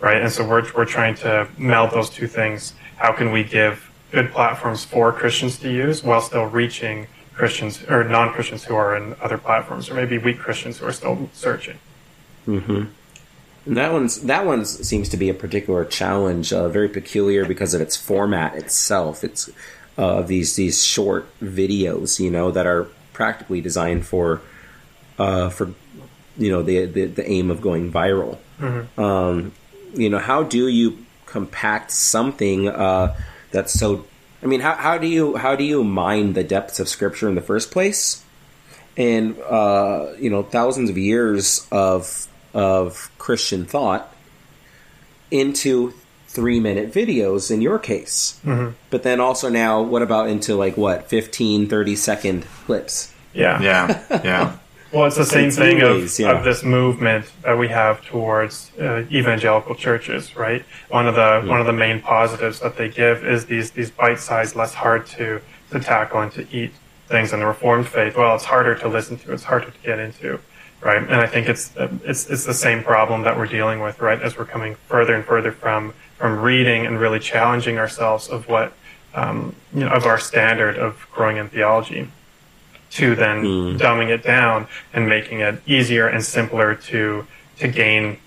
right? 0.00 0.20
And 0.20 0.32
so 0.32 0.46
we're, 0.46 0.66
we're 0.74 0.84
trying 0.84 1.14
to 1.16 1.48
meld 1.58 1.92
those 1.92 2.10
two 2.10 2.26
things. 2.26 2.74
How 2.96 3.12
can 3.12 3.30
we 3.30 3.44
give 3.44 3.90
good 4.10 4.32
platforms 4.32 4.84
for 4.84 5.12
Christians 5.12 5.58
to 5.58 5.70
use 5.70 6.02
while 6.02 6.20
still 6.20 6.46
reaching 6.46 7.06
Christians 7.34 7.82
or 7.88 8.04
non 8.04 8.32
Christians 8.32 8.64
who 8.64 8.74
are 8.74 8.96
in 8.96 9.14
other 9.20 9.38
platforms 9.38 9.88
or 9.88 9.94
maybe 9.94 10.18
weak 10.18 10.38
Christians 10.38 10.78
who 10.78 10.86
are 10.86 10.92
still 10.92 11.30
searching? 11.32 11.78
Mm-hmm. 12.46 12.84
And 13.66 13.76
that 13.76 13.92
one's 13.92 14.22
that 14.22 14.46
one 14.46 14.64
seems 14.64 15.08
to 15.10 15.16
be 15.16 15.28
a 15.28 15.34
particular 15.34 15.84
challenge, 15.84 16.52
uh, 16.52 16.68
very 16.68 16.88
peculiar 16.88 17.44
because 17.44 17.74
of 17.74 17.80
its 17.80 17.96
format 17.96 18.54
itself. 18.54 19.22
It's 19.22 19.50
uh, 19.98 20.22
these 20.22 20.56
these 20.56 20.84
short 20.84 21.26
videos, 21.40 22.18
you 22.18 22.30
know, 22.30 22.50
that 22.50 22.66
are 22.66 22.88
practically 23.12 23.60
designed 23.60 24.06
for 24.06 24.40
uh, 25.18 25.50
for 25.50 25.74
you 26.38 26.50
know 26.50 26.62
the, 26.62 26.86
the, 26.86 27.04
the 27.04 27.30
aim 27.30 27.50
of 27.50 27.60
going 27.60 27.92
viral. 27.92 28.38
Mm-hmm. 28.58 29.00
Um, 29.00 29.52
you 29.94 30.08
know, 30.08 30.18
how 30.18 30.42
do 30.42 30.68
you 30.68 31.04
compact 31.26 31.90
something 31.90 32.68
uh, 32.68 33.14
that's 33.50 33.74
so? 33.74 34.06
I 34.42 34.46
mean, 34.46 34.60
how, 34.60 34.74
how 34.74 34.96
do 34.96 35.06
you 35.06 35.36
how 35.36 35.54
do 35.54 35.64
you 35.64 35.84
mine 35.84 36.32
the 36.32 36.44
depths 36.44 36.80
of 36.80 36.88
Scripture 36.88 37.28
in 37.28 37.34
the 37.34 37.42
first 37.42 37.70
place? 37.70 38.24
And 38.96 39.38
uh, 39.40 40.14
you 40.18 40.30
know, 40.30 40.42
thousands 40.42 40.88
of 40.88 40.96
years 40.96 41.66
of 41.70 42.26
of 42.54 43.10
Christian 43.18 43.64
thought 43.64 44.14
into 45.30 45.94
three 46.26 46.60
minute 46.60 46.92
videos 46.92 47.50
in 47.50 47.60
your 47.60 47.78
case. 47.78 48.40
Mm-hmm. 48.44 48.74
But 48.90 49.02
then 49.02 49.20
also 49.20 49.48
now, 49.48 49.82
what 49.82 50.02
about 50.02 50.28
into 50.28 50.54
like 50.54 50.76
what, 50.76 51.08
15, 51.08 51.68
30 51.68 51.96
second 51.96 52.44
clips? 52.66 53.12
Yeah. 53.32 53.60
Yeah. 53.60 54.02
Yeah. 54.24 54.56
well, 54.92 55.06
it's 55.06 55.16
the 55.16 55.24
same 55.24 55.50
thing 55.50 55.80
ways, 55.80 56.18
of, 56.18 56.24
yeah. 56.24 56.38
of 56.38 56.44
this 56.44 56.62
movement 56.62 57.30
that 57.42 57.58
we 57.58 57.68
have 57.68 58.04
towards 58.04 58.70
uh, 58.78 59.04
evangelical 59.10 59.74
churches, 59.74 60.36
right? 60.36 60.64
One 60.88 61.08
of 61.08 61.14
the 61.16 61.20
mm-hmm. 61.20 61.48
one 61.48 61.60
of 61.60 61.66
the 61.66 61.72
main 61.72 62.00
positives 62.00 62.60
that 62.60 62.76
they 62.76 62.88
give 62.88 63.24
is 63.24 63.46
these 63.46 63.72
these 63.72 63.90
bite 63.90 64.20
sized, 64.20 64.54
less 64.56 64.74
hard 64.74 65.06
to 65.06 65.40
to 65.70 65.80
tackle 65.80 66.20
and 66.20 66.32
to 66.32 66.46
eat 66.52 66.72
things 67.08 67.32
in 67.32 67.40
the 67.40 67.46
Reformed 67.46 67.88
faith. 67.88 68.16
Well, 68.16 68.34
it's 68.36 68.44
harder 68.44 68.76
to 68.76 68.88
listen 68.88 69.18
to, 69.18 69.32
it's 69.32 69.44
harder 69.44 69.66
to 69.70 69.78
get 69.82 69.98
into 69.98 70.40
right? 70.80 71.02
And 71.02 71.14
I 71.14 71.26
think 71.26 71.48
it's 71.48 71.72
it's 71.76 72.28
it's 72.28 72.44
the 72.44 72.54
same 72.54 72.82
problem 72.82 73.22
that 73.22 73.36
we're 73.36 73.46
dealing 73.46 73.80
with, 73.80 74.00
right? 74.00 74.20
As 74.20 74.38
we're 74.38 74.46
coming 74.46 74.76
further 74.86 75.14
and 75.14 75.24
further 75.24 75.52
from 75.52 75.94
from 76.16 76.40
reading 76.40 76.86
and 76.86 76.98
really 76.98 77.18
challenging 77.18 77.78
ourselves 77.78 78.28
of 78.28 78.48
what 78.48 78.72
um, 79.14 79.54
you 79.74 79.80
know 79.80 79.90
of 79.90 80.06
our 80.06 80.18
standard 80.18 80.76
of 80.76 81.06
growing 81.12 81.36
in 81.36 81.48
theology, 81.48 82.08
to 82.90 83.14
then 83.14 83.42
mm. 83.42 83.78
dumbing 83.78 84.08
it 84.08 84.22
down 84.22 84.66
and 84.92 85.08
making 85.08 85.40
it 85.40 85.62
easier 85.66 86.06
and 86.06 86.24
simpler 86.24 86.74
to 86.74 87.26
to 87.58 87.68
gain 87.68 88.18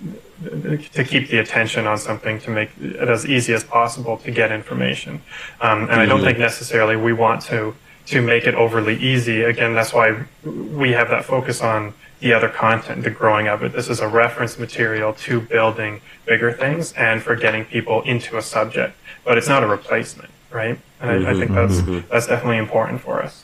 to 0.91 1.03
keep 1.03 1.29
the 1.29 1.37
attention 1.37 1.87
on 1.87 1.97
something 1.97 2.39
to 2.41 2.49
make 2.49 2.69
it 2.79 3.07
as 3.07 3.25
easy 3.25 3.53
as 3.53 3.63
possible 3.63 4.17
to 4.17 4.29
get 4.29 4.51
information. 4.51 5.21
Um, 5.61 5.83
and 5.83 5.91
mm. 5.91 5.99
I 5.99 6.05
don't 6.05 6.19
hmm. 6.19 6.25
think 6.25 6.37
necessarily 6.37 6.95
we 6.95 7.13
want 7.13 7.41
to 7.43 7.73
to 8.05 8.21
make 8.21 8.45
it 8.45 8.53
overly 8.55 8.97
easy. 8.97 9.43
Again, 9.43 9.73
that's 9.73 9.93
why 9.93 10.25
we 10.43 10.91
have 10.91 11.09
that 11.09 11.25
focus 11.25 11.61
on 11.61 11.93
the 12.23 12.33
other 12.33 12.47
content, 12.47 13.03
the 13.03 13.09
growing 13.09 13.49
of 13.49 13.63
it. 13.63 13.73
This 13.73 13.89
is 13.89 13.99
a 13.99 14.07
reference 14.07 14.57
material 14.57 15.13
to 15.13 15.41
building 15.41 15.99
bigger 16.25 16.53
things 16.53 16.93
and 16.93 17.21
for 17.21 17.35
getting 17.35 17.65
people 17.65 18.01
into 18.03 18.37
a 18.37 18.41
subject, 18.41 18.95
but 19.25 19.37
it's 19.37 19.49
not 19.49 19.61
a 19.61 19.67
replacement, 19.67 20.31
right? 20.49 20.79
And 21.01 21.11
mm-hmm, 21.11 21.25
I, 21.27 21.29
I, 21.29 21.33
think 21.33 21.51
mm-hmm, 21.51 21.55
that's 21.55 21.81
mm-hmm. 21.81 22.07
that's 22.09 22.27
definitely 22.27 22.59
important 22.59 23.01
for 23.01 23.21
us. 23.21 23.43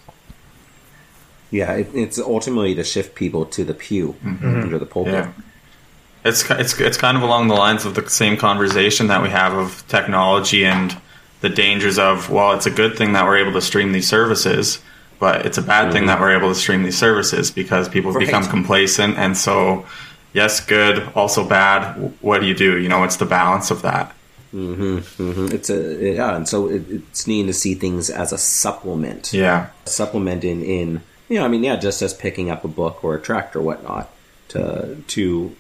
Yeah, 1.52 1.74
it, 1.74 1.90
it's 1.94 2.18
ultimately 2.18 2.74
to 2.76 2.86
shift 2.86 3.16
people 3.16 3.46
to 3.48 3.66
the 3.66 3.74
pew 3.74 4.16
mm-hmm. 4.24 4.62
under 4.62 4.80
the 4.80 4.86
pulpit. 4.86 5.14
Yeah. 5.14 5.32
It's 6.24 6.50
it's 6.50 6.80
it's 6.80 6.98
kind 6.98 7.18
of 7.18 7.24
along 7.24 7.50
the 7.50 7.56
lines 7.56 7.84
of 7.84 7.96
the 7.96 8.10
same 8.10 8.38
conversation 8.38 9.08
that 9.08 9.22
we 9.22 9.30
have 9.30 9.54
of 9.54 9.86
technology 9.90 10.66
and 10.66 10.96
the 11.42 11.50
dangers 11.50 12.00
of 12.00 12.30
well, 12.30 12.54
it's 12.54 12.66
a 12.66 12.72
good 12.72 12.98
thing 12.98 13.12
that 13.12 13.26
we're 13.26 13.40
able 13.40 13.54
to 13.54 13.62
stream 13.62 13.92
these 13.92 14.08
services 14.08 14.80
but 15.20 15.46
it's 15.46 15.58
a 15.58 15.62
bad 15.62 15.84
mm-hmm. 15.84 15.94
thing 15.94 16.06
that 16.08 16.20
we're 16.20 16.36
able 16.36 16.50
to 16.50 16.56
stream 16.56 16.84
these 16.84 16.98
services 16.98 17.52
because 17.52 17.88
people 17.88 18.12
right. 18.12 18.26
become 18.26 18.46
complacent 18.46 19.18
and 19.18 19.38
so 19.38 19.86
yes 20.34 20.60
good 20.60 21.08
also 21.16 21.48
bad 21.48 21.96
what 22.22 22.42
do 22.42 22.48
you 22.48 22.56
do 22.56 22.80
you 22.80 22.90
know 22.90 23.04
it's 23.04 23.18
the 23.18 23.26
balance 23.26 23.70
of 23.70 23.82
that 23.82 24.14
mm-hmm, 24.54 24.98
mm-hmm. 24.98 25.54
it's 25.54 25.70
a 25.70 26.16
yeah 26.16 26.36
and 26.36 26.48
so 26.48 26.68
it, 26.68 26.84
it's 26.90 27.28
needing 27.28 27.48
to 27.48 27.54
see 27.54 27.76
things 27.76 28.10
as 28.10 28.32
a 28.32 28.38
supplement 28.38 29.34
yeah 29.34 29.70
a 29.86 29.90
supplement 29.90 30.44
in 30.44 30.64
in 30.64 31.02
you 31.28 31.38
know 31.38 31.46
i 31.46 31.48
mean 31.48 31.64
yeah 31.64 31.76
just 31.76 32.02
as 32.02 32.14
picking 32.14 32.50
up 32.50 32.64
a 32.64 32.68
book 32.68 33.04
or 33.04 33.16
a 33.16 33.22
tract 33.22 33.56
or 33.56 33.62
whatnot 33.62 34.10
to 34.48 34.96
to 35.08 35.56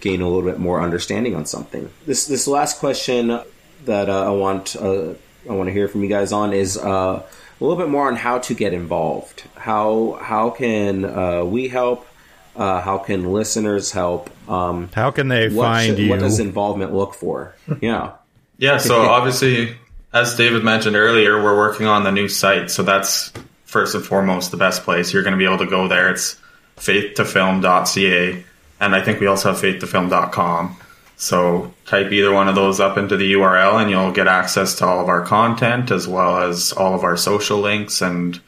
gain 0.00 0.20
a 0.20 0.28
little 0.28 0.48
bit 0.48 0.58
more 0.58 0.80
understanding 0.80 1.34
on 1.34 1.44
something 1.44 1.90
this 2.06 2.26
this 2.26 2.46
last 2.46 2.78
question 2.78 3.40
that 3.84 4.08
uh, 4.08 4.26
i 4.26 4.30
want 4.30 4.76
uh, 4.76 5.12
i 5.48 5.52
want 5.52 5.66
to 5.68 5.72
hear 5.72 5.88
from 5.88 6.02
you 6.02 6.08
guys 6.08 6.32
on 6.32 6.52
is 6.52 6.76
uh, 6.78 7.22
a 7.60 7.64
little 7.64 7.76
bit 7.76 7.88
more 7.88 8.08
on 8.08 8.16
how 8.16 8.38
to 8.38 8.54
get 8.54 8.72
involved. 8.72 9.44
How 9.56 10.18
how 10.22 10.50
can 10.50 11.04
uh, 11.04 11.44
we 11.44 11.68
help? 11.68 12.06
Uh, 12.56 12.80
how 12.80 12.98
can 12.98 13.32
listeners 13.32 13.92
help? 13.92 14.30
Um, 14.50 14.88
How 14.92 15.12
can 15.12 15.28
they 15.28 15.48
find 15.48 15.86
should- 15.90 15.98
you? 16.00 16.10
what 16.10 16.18
does 16.18 16.40
involvement 16.40 16.92
look 16.92 17.14
for? 17.14 17.54
Yeah. 17.80 18.12
Yeah, 18.56 18.78
so 18.78 19.02
obviously, 19.02 19.76
as 20.12 20.34
David 20.36 20.64
mentioned 20.64 20.96
earlier, 20.96 21.40
we're 21.40 21.56
working 21.56 21.86
on 21.86 22.02
the 22.02 22.10
new 22.10 22.26
site. 22.26 22.72
So 22.72 22.82
that's 22.82 23.32
first 23.66 23.94
and 23.94 24.04
foremost 24.04 24.50
the 24.50 24.56
best 24.56 24.82
place. 24.82 25.12
You're 25.12 25.22
going 25.22 25.34
to 25.34 25.38
be 25.38 25.44
able 25.44 25.58
to 25.58 25.66
go 25.66 25.86
there. 25.86 26.10
It's 26.10 26.36
faithtofilm.ca. 26.76 28.44
And 28.80 28.94
I 28.94 29.00
think 29.02 29.20
we 29.20 29.26
also 29.28 29.52
have 29.52 29.60
faithtofilm.com. 29.62 30.76
So 31.18 31.74
type 31.84 32.12
either 32.12 32.32
one 32.32 32.46
of 32.46 32.54
those 32.54 32.78
up 32.78 32.96
into 32.96 33.16
the 33.16 33.32
URL 33.32 33.82
and 33.82 33.90
you'll 33.90 34.12
get 34.12 34.28
access 34.28 34.76
to 34.76 34.86
all 34.86 35.00
of 35.00 35.08
our 35.08 35.26
content 35.26 35.90
as 35.90 36.06
well 36.06 36.38
as 36.38 36.72
all 36.72 36.94
of 36.94 37.02
our 37.02 37.16
social 37.16 37.58
links. 37.58 38.00
And, 38.00 38.40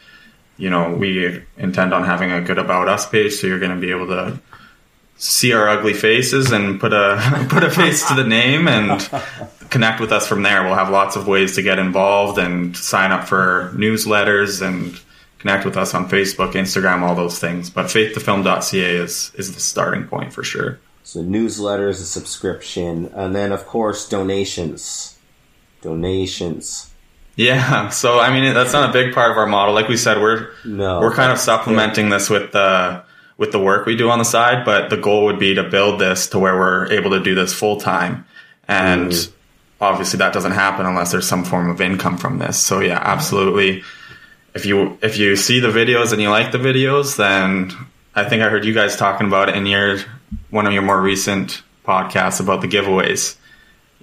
you 0.57 0.71
know, 0.71 0.93
we 0.95 1.43
intend 1.57 1.93
on 1.93 2.05
having 2.05 2.31
a 2.31 2.41
good 2.41 2.59
about 2.59 2.89
us 2.89 3.09
page. 3.09 3.35
So 3.35 3.49
you're 3.49 3.59
going 3.59 3.75
to 3.75 3.81
be 3.81 3.91
able 3.91 4.07
to 4.07 4.39
see 5.17 5.53
our 5.53 5.69
ugly 5.69 5.95
faces 5.95 6.53
and 6.53 6.79
put 6.79 6.93
a 6.93 7.47
put 7.51 7.65
a 7.65 7.71
face 7.71 8.07
to 8.07 8.15
the 8.15 8.23
name 8.25 8.69
and 8.69 9.01
connect 9.69 10.01
with 10.01 10.13
us 10.13 10.29
from 10.29 10.45
there. 10.45 10.63
We'll 10.63 10.77
have 10.77 10.91
lots 10.91 11.17
of 11.17 11.27
ways 11.27 11.57
to 11.57 11.63
get 11.63 11.81
involved 11.81 12.39
and 12.39 12.77
sign 12.77 13.11
up 13.11 13.27
for 13.27 13.73
newsletters 13.75 14.65
and 14.65 14.97
connect 15.41 15.65
with 15.65 15.77
us 15.77 15.93
on 15.93 16.09
Facebook, 16.09 16.53
Instagram, 16.53 17.03
all 17.03 17.17
those 17.17 17.41
things. 17.41 17.69
But 17.69 17.87
faithtofilm.ca 17.87 18.95
is 18.95 19.33
is 19.35 19.57
the 19.57 19.61
starting 19.61 20.05
point 20.05 20.33
for 20.33 20.45
sure. 20.45 20.79
So 21.11 21.25
newsletters, 21.25 22.01
a 22.01 22.05
subscription, 22.05 23.11
and 23.17 23.35
then 23.35 23.51
of 23.51 23.67
course 23.67 24.09
donations. 24.09 25.19
Donations. 25.83 26.93
Yeah, 27.35 27.89
so 27.89 28.21
I 28.21 28.33
mean 28.33 28.55
that's 28.55 28.73
not 28.73 28.91
a 28.91 28.93
big 28.93 29.13
part 29.13 29.33
of 29.33 29.37
our 29.37 29.47
model. 29.49 29.75
Like 29.75 29.89
we 29.89 29.97
said, 29.97 30.21
we're 30.21 30.51
No. 30.65 31.01
we're 31.01 31.13
kind 31.13 31.33
of 31.33 31.39
supplementing 31.39 32.11
this 32.11 32.31
with 32.31 32.53
the 32.53 33.03
with 33.39 33.51
the 33.51 33.59
work 33.59 33.87
we 33.87 33.97
do 33.97 34.09
on 34.09 34.21
the 34.21 34.25
side, 34.25 34.65
but 34.65 34.89
the 34.89 34.97
goal 34.97 35.25
would 35.25 35.41
be 35.41 35.53
to 35.57 35.65
build 35.65 36.01
this 36.01 36.29
to 36.29 36.39
where 36.39 36.57
we're 36.57 36.87
able 36.93 37.11
to 37.11 37.21
do 37.21 37.35
this 37.35 37.53
full 37.53 37.81
time. 37.81 38.25
And 38.69 39.11
mm-hmm. 39.11 39.33
obviously 39.81 40.19
that 40.19 40.33
doesn't 40.33 40.53
happen 40.53 40.87
unless 40.87 41.11
there's 41.11 41.27
some 41.27 41.43
form 41.43 41.71
of 41.71 41.81
income 41.81 42.19
from 42.19 42.39
this. 42.39 42.57
So 42.57 42.79
yeah, 42.79 43.01
absolutely. 43.03 43.83
If 44.55 44.65
you 44.65 44.97
if 45.03 45.19
you 45.19 45.35
see 45.35 45.59
the 45.59 45.73
videos 45.73 46.13
and 46.13 46.23
you 46.23 46.31
like 46.31 46.53
the 46.53 46.59
videos, 46.59 47.17
then 47.17 47.73
I 48.15 48.29
think 48.29 48.43
I 48.43 48.49
heard 48.49 48.65
you 48.65 48.75
guys 48.75 48.97
talking 48.97 49.27
about 49.27 49.49
it 49.49 49.57
in 49.57 49.67
your 49.67 49.99
one 50.51 50.67
of 50.67 50.73
your 50.73 50.83
more 50.83 51.01
recent 51.01 51.63
podcasts 51.85 52.41
about 52.41 52.61
the 52.61 52.69
giveaways. 52.69 53.37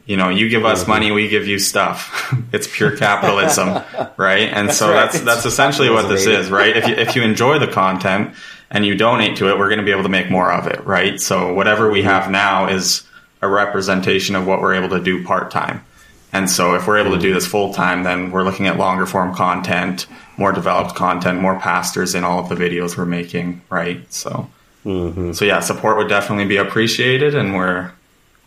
You 0.05 0.15
know, 0.15 0.29
you 0.29 0.47
give 0.47 0.63
us 0.63 0.87
money, 0.87 1.11
we 1.11 1.27
give 1.27 1.47
you 1.47 1.59
stuff. 1.59 2.33
it's 2.53 2.67
pure 2.67 2.95
capitalism, 2.95 3.83
right? 4.17 4.49
And 4.53 4.71
so 4.71 4.87
right. 4.87 5.11
that's 5.11 5.19
that's 5.21 5.45
essentially 5.45 5.89
what 5.89 6.07
this 6.07 6.25
is, 6.25 6.49
right? 6.49 6.75
If 6.75 6.87
you 6.87 6.95
if 6.95 7.15
you 7.15 7.23
enjoy 7.23 7.59
the 7.59 7.67
content 7.67 8.33
and 8.71 8.85
you 8.85 8.95
donate 8.95 9.37
to 9.37 9.49
it, 9.49 9.57
we're 9.57 9.67
going 9.67 9.79
to 9.79 9.85
be 9.85 9.91
able 9.91 10.03
to 10.03 10.09
make 10.09 10.29
more 10.29 10.51
of 10.51 10.67
it, 10.67 10.85
right? 10.85 11.19
So 11.19 11.53
whatever 11.53 11.89
we 11.91 12.03
have 12.03 12.31
now 12.31 12.69
is 12.69 13.03
a 13.41 13.47
representation 13.47 14.35
of 14.35 14.47
what 14.47 14.61
we're 14.61 14.75
able 14.75 14.89
to 14.89 15.03
do 15.03 15.23
part 15.25 15.51
time. 15.51 15.85
And 16.33 16.49
so 16.49 16.75
if 16.75 16.87
we're 16.87 16.97
able 16.97 17.11
to 17.11 17.19
do 17.19 17.33
this 17.33 17.47
full 17.47 17.73
time, 17.73 18.03
then 18.03 18.31
we're 18.31 18.43
looking 18.43 18.67
at 18.67 18.77
longer 18.77 19.05
form 19.05 19.33
content, 19.33 20.07
more 20.37 20.51
developed 20.51 20.95
content, 20.95 21.41
more 21.41 21.59
pastors 21.59 22.15
in 22.15 22.23
all 22.23 22.39
of 22.39 22.49
the 22.49 22.55
videos 22.55 22.97
we're 22.97 23.05
making, 23.05 23.61
right? 23.69 24.11
So 24.11 24.49
so 24.87 25.43
yeah, 25.43 25.59
support 25.59 25.97
would 25.97 26.07
definitely 26.07 26.45
be 26.45 26.57
appreciated, 26.57 27.35
and 27.35 27.55
we're 27.55 27.91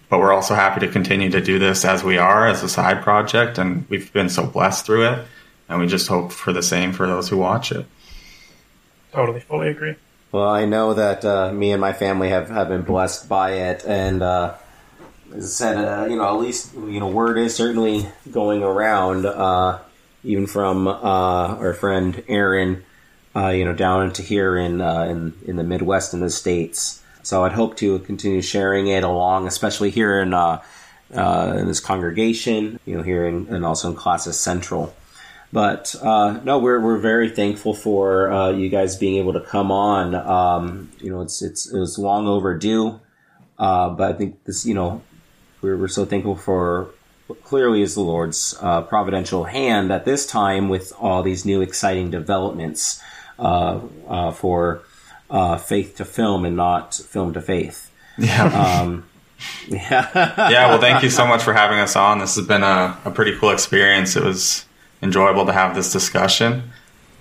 but 0.09 0.19
we're 0.19 0.33
also 0.33 0.55
happy 0.55 0.81
to 0.81 0.89
continue 0.89 1.31
to 1.31 1.41
do 1.41 1.59
this 1.59 1.85
as 1.85 2.03
we 2.03 2.19
are 2.19 2.47
as 2.47 2.63
a 2.63 2.69
side 2.69 3.03
project, 3.03 3.59
and 3.59 3.89
we've 3.89 4.13
been 4.13 4.29
so 4.29 4.47
blessed 4.47 4.87
through 4.87 5.07
it, 5.07 5.27
and 5.69 5.79
we 5.79 5.87
just 5.87 6.09
hope 6.09 6.33
for 6.33 6.53
the 6.53 6.63
same 6.63 6.93
for 6.93 7.07
those 7.07 7.29
who 7.29 7.37
watch 7.37 7.71
it. 7.71 7.87
Totally, 9.13 9.41
fully 9.41 9.69
agree. 9.69 9.97
Well, 10.33 10.49
I 10.49 10.65
know 10.65 10.95
that 10.95 11.25
uh, 11.25 11.53
me 11.53 11.73
and 11.73 11.81
my 11.81 11.93
family 11.93 12.31
have, 12.31 12.49
have 12.49 12.69
been 12.69 12.83
blessed 12.83 13.29
by 13.29 13.53
it, 13.53 13.85
and 13.85 14.23
uh, 14.23 14.55
as 15.35 15.45
I 15.45 15.49
said, 15.49 15.77
uh, 15.77 16.07
you 16.07 16.17
know, 16.17 16.25
at 16.25 16.41
least 16.41 16.75
you 16.75 17.01
know, 17.01 17.09
word 17.09 17.37
is 17.37 17.55
certainly 17.55 18.09
going 18.31 18.63
around, 18.63 19.27
uh, 19.27 19.79
even 20.25 20.47
from 20.47 20.89
uh, 20.89 20.91
our 21.01 21.75
friend 21.75 22.23
Aaron, 22.29 22.85
uh, 23.35 23.49
you 23.49 23.65
know, 23.65 23.75
down 23.75 24.07
into 24.07 24.23
here 24.23 24.57
in 24.57 24.81
uh, 24.81 25.03
in 25.03 25.35
in 25.47 25.57
the 25.57 25.65
Midwest 25.65 26.15
in 26.15 26.21
the 26.21 26.31
states. 26.31 27.03
So 27.23 27.45
I'd 27.45 27.53
hope 27.53 27.77
to 27.77 27.99
continue 28.01 28.43
sharing 28.43 28.89
it 28.89 29.05
along, 29.05 29.47
especially 29.47 29.91
here 29.91 30.21
in 30.21 30.35
uh, 30.35 30.63
uh, 31.15 31.55
in 31.59 31.67
this 31.67 31.81
congregation, 31.81 32.81
you 32.87 32.97
know, 32.97 33.03
here 33.03 33.27
in, 33.27 33.47
and 33.49 33.65
also 33.65 33.91
in 33.91 33.97
Classis 33.97 34.35
Central. 34.35 34.95
But 35.53 35.95
uh, 36.01 36.41
no, 36.45 36.59
we're 36.59 36.81
we're 36.81 36.99
very 36.99 37.29
thankful 37.29 37.75
for 37.75 38.33
uh, 38.33 38.51
you 38.51 38.69
guys 38.69 38.97
being 38.97 39.17
able 39.17 39.33
to 39.35 39.41
come 39.41 39.71
on. 39.71 40.15
Um, 40.15 40.91
you 40.99 41.11
know, 41.11 41.21
it's 41.21 41.43
it's 41.43 41.73
it 41.73 41.79
was 41.79 41.99
long 41.99 42.27
overdue, 42.27 43.01
but 43.59 44.01
I 44.01 44.13
think 44.13 44.45
this, 44.45 44.65
you 44.65 44.75
know, 44.75 45.03
we're 45.61 45.77
we're 45.77 45.89
so 45.89 46.05
thankful 46.05 46.37
for 46.37 46.91
clearly 47.43 47.83
is 47.83 47.95
the 47.95 48.01
Lord's 48.01 48.57
uh, 48.61 48.83
providential 48.83 49.45
hand 49.45 49.93
at 49.93 50.05
this 50.05 50.27
time 50.27 50.69
with 50.69 50.93
all 50.99 51.23
these 51.23 51.45
new 51.45 51.61
exciting 51.61 52.11
developments 52.11 53.01
for 53.41 54.83
uh, 55.31 55.57
faith 55.57 55.97
to 55.97 56.05
film 56.05 56.45
and 56.45 56.57
not 56.57 56.95
film 56.95 57.33
to 57.35 57.41
faith. 57.41 57.91
Yeah. 58.19 58.45
Um, 58.83 59.05
yeah. 59.69 60.11
yeah, 60.51 60.69
well, 60.69 60.81
thank 60.81 61.03
you 61.03 61.11
so 61.11 61.27
much 61.27 61.43
for 61.43 61.53
having 61.53 61.79
us 61.79 61.97
on. 61.97 62.19
This 62.19 62.37
has 62.37 62.47
been 62.47 62.63
a, 62.63 62.99
a 63.05 63.11
pretty 63.11 63.37
cool 63.39 63.51
experience. 63.51 64.17
It 64.17 64.23
was 64.25 64.65
enjoyable 65.03 65.47
to 65.47 65.53
have 65.53 65.75
this 65.75 65.93
discussion. 65.93 66.71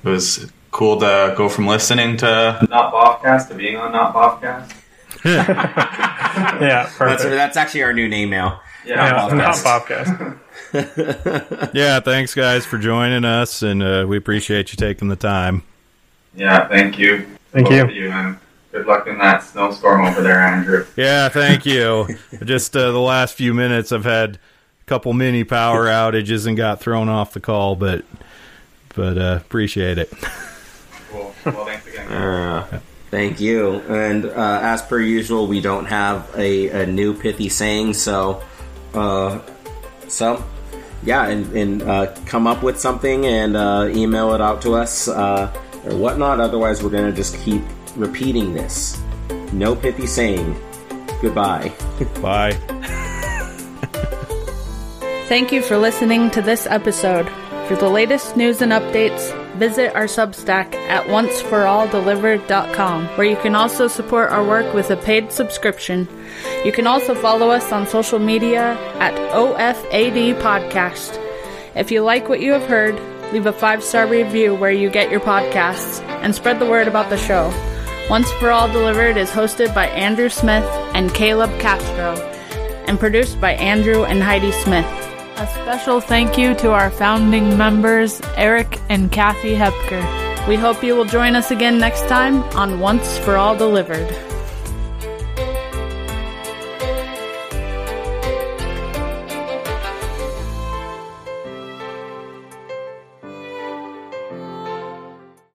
It 0.04 0.10
was 0.10 0.52
cool 0.72 1.00
to 1.00 1.34
go 1.38 1.50
from 1.50 1.68
listening 1.68 2.18
to 2.18 2.68
Not 2.70 2.94
Bobcast 2.94 3.48
to 3.50 3.56
being 3.56 3.78
on 3.78 3.92
Not 3.92 4.14
Bobcast. 4.14 4.76
Yeah, 6.30 6.84
That's, 6.84 6.96
perfect. 6.96 7.24
that's 7.32 7.58
actually 7.58 7.84
our 7.84 7.92
new 7.94 8.08
name 8.08 8.30
now. 8.30 8.62
yeah, 8.86 9.10
Not 9.10 9.34
not 9.34 9.56
Bobcast. 9.56 10.40
Bobcast. 10.72 11.70
yeah, 11.74 12.00
thanks 12.00 12.36
guys 12.36 12.66
for 12.66 12.78
joining 12.78 13.26
us, 13.26 13.62
and 13.64 13.82
uh, 13.82 14.06
we 14.08 14.16
appreciate 14.18 14.72
you 14.72 14.78
taking 14.78 15.08
the 15.10 15.16
time. 15.16 15.64
Yeah, 16.39 16.67
thank 16.69 16.97
you. 16.97 17.28
Thank 17.52 17.67
Both 17.67 17.91
you. 17.91 18.04
you, 18.04 18.12
and 18.12 18.38
good 18.71 18.86
luck 18.86 19.08
in 19.08 19.17
that 19.17 19.43
snowstorm 19.43 20.06
over 20.06 20.21
there, 20.21 20.39
Andrew. 20.39 20.86
Yeah, 20.95 21.28
thank 21.28 21.65
you. 21.65 22.17
Just 22.45 22.75
uh, 22.78 22.91
the 22.91 22.99
last 22.99 23.36
few 23.36 23.54
minutes, 23.54 23.91
I've 23.91 24.06
had 24.06 24.36
a 24.36 24.86
couple 24.86 25.12
mini 25.12 25.43
power 25.43 25.86
outages 25.88 26.47
and 26.47 26.56
got 26.56 26.80
thrown 26.80 27.10
off 27.10 27.34
the 27.34 27.41
call, 27.41 27.75
but 27.75 28.06
but 28.95 29.17
uh, 29.17 29.39
appreciate 29.41 29.97
it. 29.97 30.12
Cool. 31.12 31.36
Well, 31.45 31.65
thanks 31.65 31.86
again. 31.86 32.08
Uh, 32.10 32.80
thank 33.12 33.39
you. 33.39 33.82
And 33.89 34.25
uh, 34.25 34.60
as 34.62 34.82
per 34.82 34.99
usual, 34.99 35.45
we 35.47 35.62
don't 35.62 35.86
have 35.86 36.30
a, 36.36 36.69
a 36.69 36.86
new 36.86 37.13
pithy 37.13 37.49
saying, 37.49 37.93
so 37.95 38.41
uh, 38.93 39.39
so 40.08 40.43
yeah, 41.04 41.28
and, 41.28 41.45
and 41.56 41.82
uh, 41.84 42.15
come 42.25 42.47
up 42.47 42.63
with 42.63 42.80
something 42.80 43.25
and 43.25 43.56
uh, 43.56 43.89
email 43.91 44.34
it 44.34 44.41
out 44.41 44.62
to 44.63 44.75
us 44.75 45.08
uh, 45.08 45.54
or 45.86 45.96
whatnot. 45.96 46.39
Otherwise, 46.39 46.84
we're 46.84 46.89
gonna 46.89 47.12
just 47.12 47.38
keep 47.39 47.62
repeating 47.96 48.54
this. 48.54 49.00
No 49.52 49.76
pithy 49.76 50.08
saying. 50.08 50.56
Goodbye. 51.22 51.72
Bye. 52.22 52.54
Thank 55.28 55.52
you 55.52 55.62
for 55.62 55.78
listening 55.78 56.32
to 56.32 56.42
this 56.42 56.65
episode. 56.65 57.30
For 57.68 57.76
the 57.76 57.88
latest 57.88 58.36
news 58.36 58.63
and 58.63 58.72
updates, 58.72 59.32
visit 59.58 59.94
our 59.94 60.06
Substack 60.06 60.74
at 60.74 61.06
onceforalldelivered.com, 61.06 63.06
where 63.10 63.28
you 63.28 63.36
can 63.36 63.54
also 63.54 63.88
support 63.88 64.32
our 64.32 64.44
work 64.44 64.74
with 64.74 64.89
a 64.89 64.98
paid 64.98 65.32
subscription. 65.32 66.08
You 66.65 66.72
can 66.72 66.88
also 66.88 67.13
follow 67.13 67.52
us 67.52 67.72
on 67.72 67.86
social 67.86 68.18
media 68.18 68.76
at 68.98 69.13
OFAD 69.34 70.42
Podcast. 70.42 71.24
If 71.76 71.92
you 71.92 72.02
like 72.02 72.28
what 72.28 72.39
you 72.39 72.54
have 72.54 72.68
heard, 72.68 73.00
leave 73.32 73.46
a 73.46 73.54
five 73.54 73.84
star 73.84 74.08
review 74.08 74.56
where 74.56 74.71
you 74.71 74.90
get 74.90 75.12
your 75.12 75.19
podcasts 75.19 76.02
and 76.21 76.34
spread 76.34 76.60
the 76.60 76.65
word 76.65 76.88
about 76.88 77.10
the 77.10 77.17
show. 77.17 77.54
Once 78.10 78.32
for 78.34 78.50
All 78.50 78.67
Delivered 78.71 79.17
is 79.17 79.30
hosted 79.30 79.73
by 79.75 79.88
Andrew 79.88 80.30
Smith 80.30 80.65
and 80.96 81.13
Caleb 81.13 81.52
Castro 81.60 82.15
and 82.88 83.00
produced 83.00 83.40
by 83.40 83.54
Andrew 83.54 84.04
and 84.04 84.23
Heidi 84.23 84.52
Smith. 84.52 84.86
A 85.38 85.48
special 85.48 86.02
thank 86.02 86.38
you 86.38 86.56
to 86.56 86.71
our 86.71 86.90
founding 86.90 87.58
members, 87.58 88.19
Eric 88.36 88.80
and 88.90 89.12
Kathy 89.12 89.54
Hepker. 89.54 90.02
We 90.48 90.56
hope 90.56 90.84
you 90.84 90.96
will 90.96 91.06
join 91.06 91.36
us 91.36 91.52
again 91.52 91.77
next 91.77 92.08
time 92.08 92.42
on 92.58 92.80
Once 92.80 93.19
for 93.19 93.38
All 93.38 93.56
Delivered. 93.56 94.29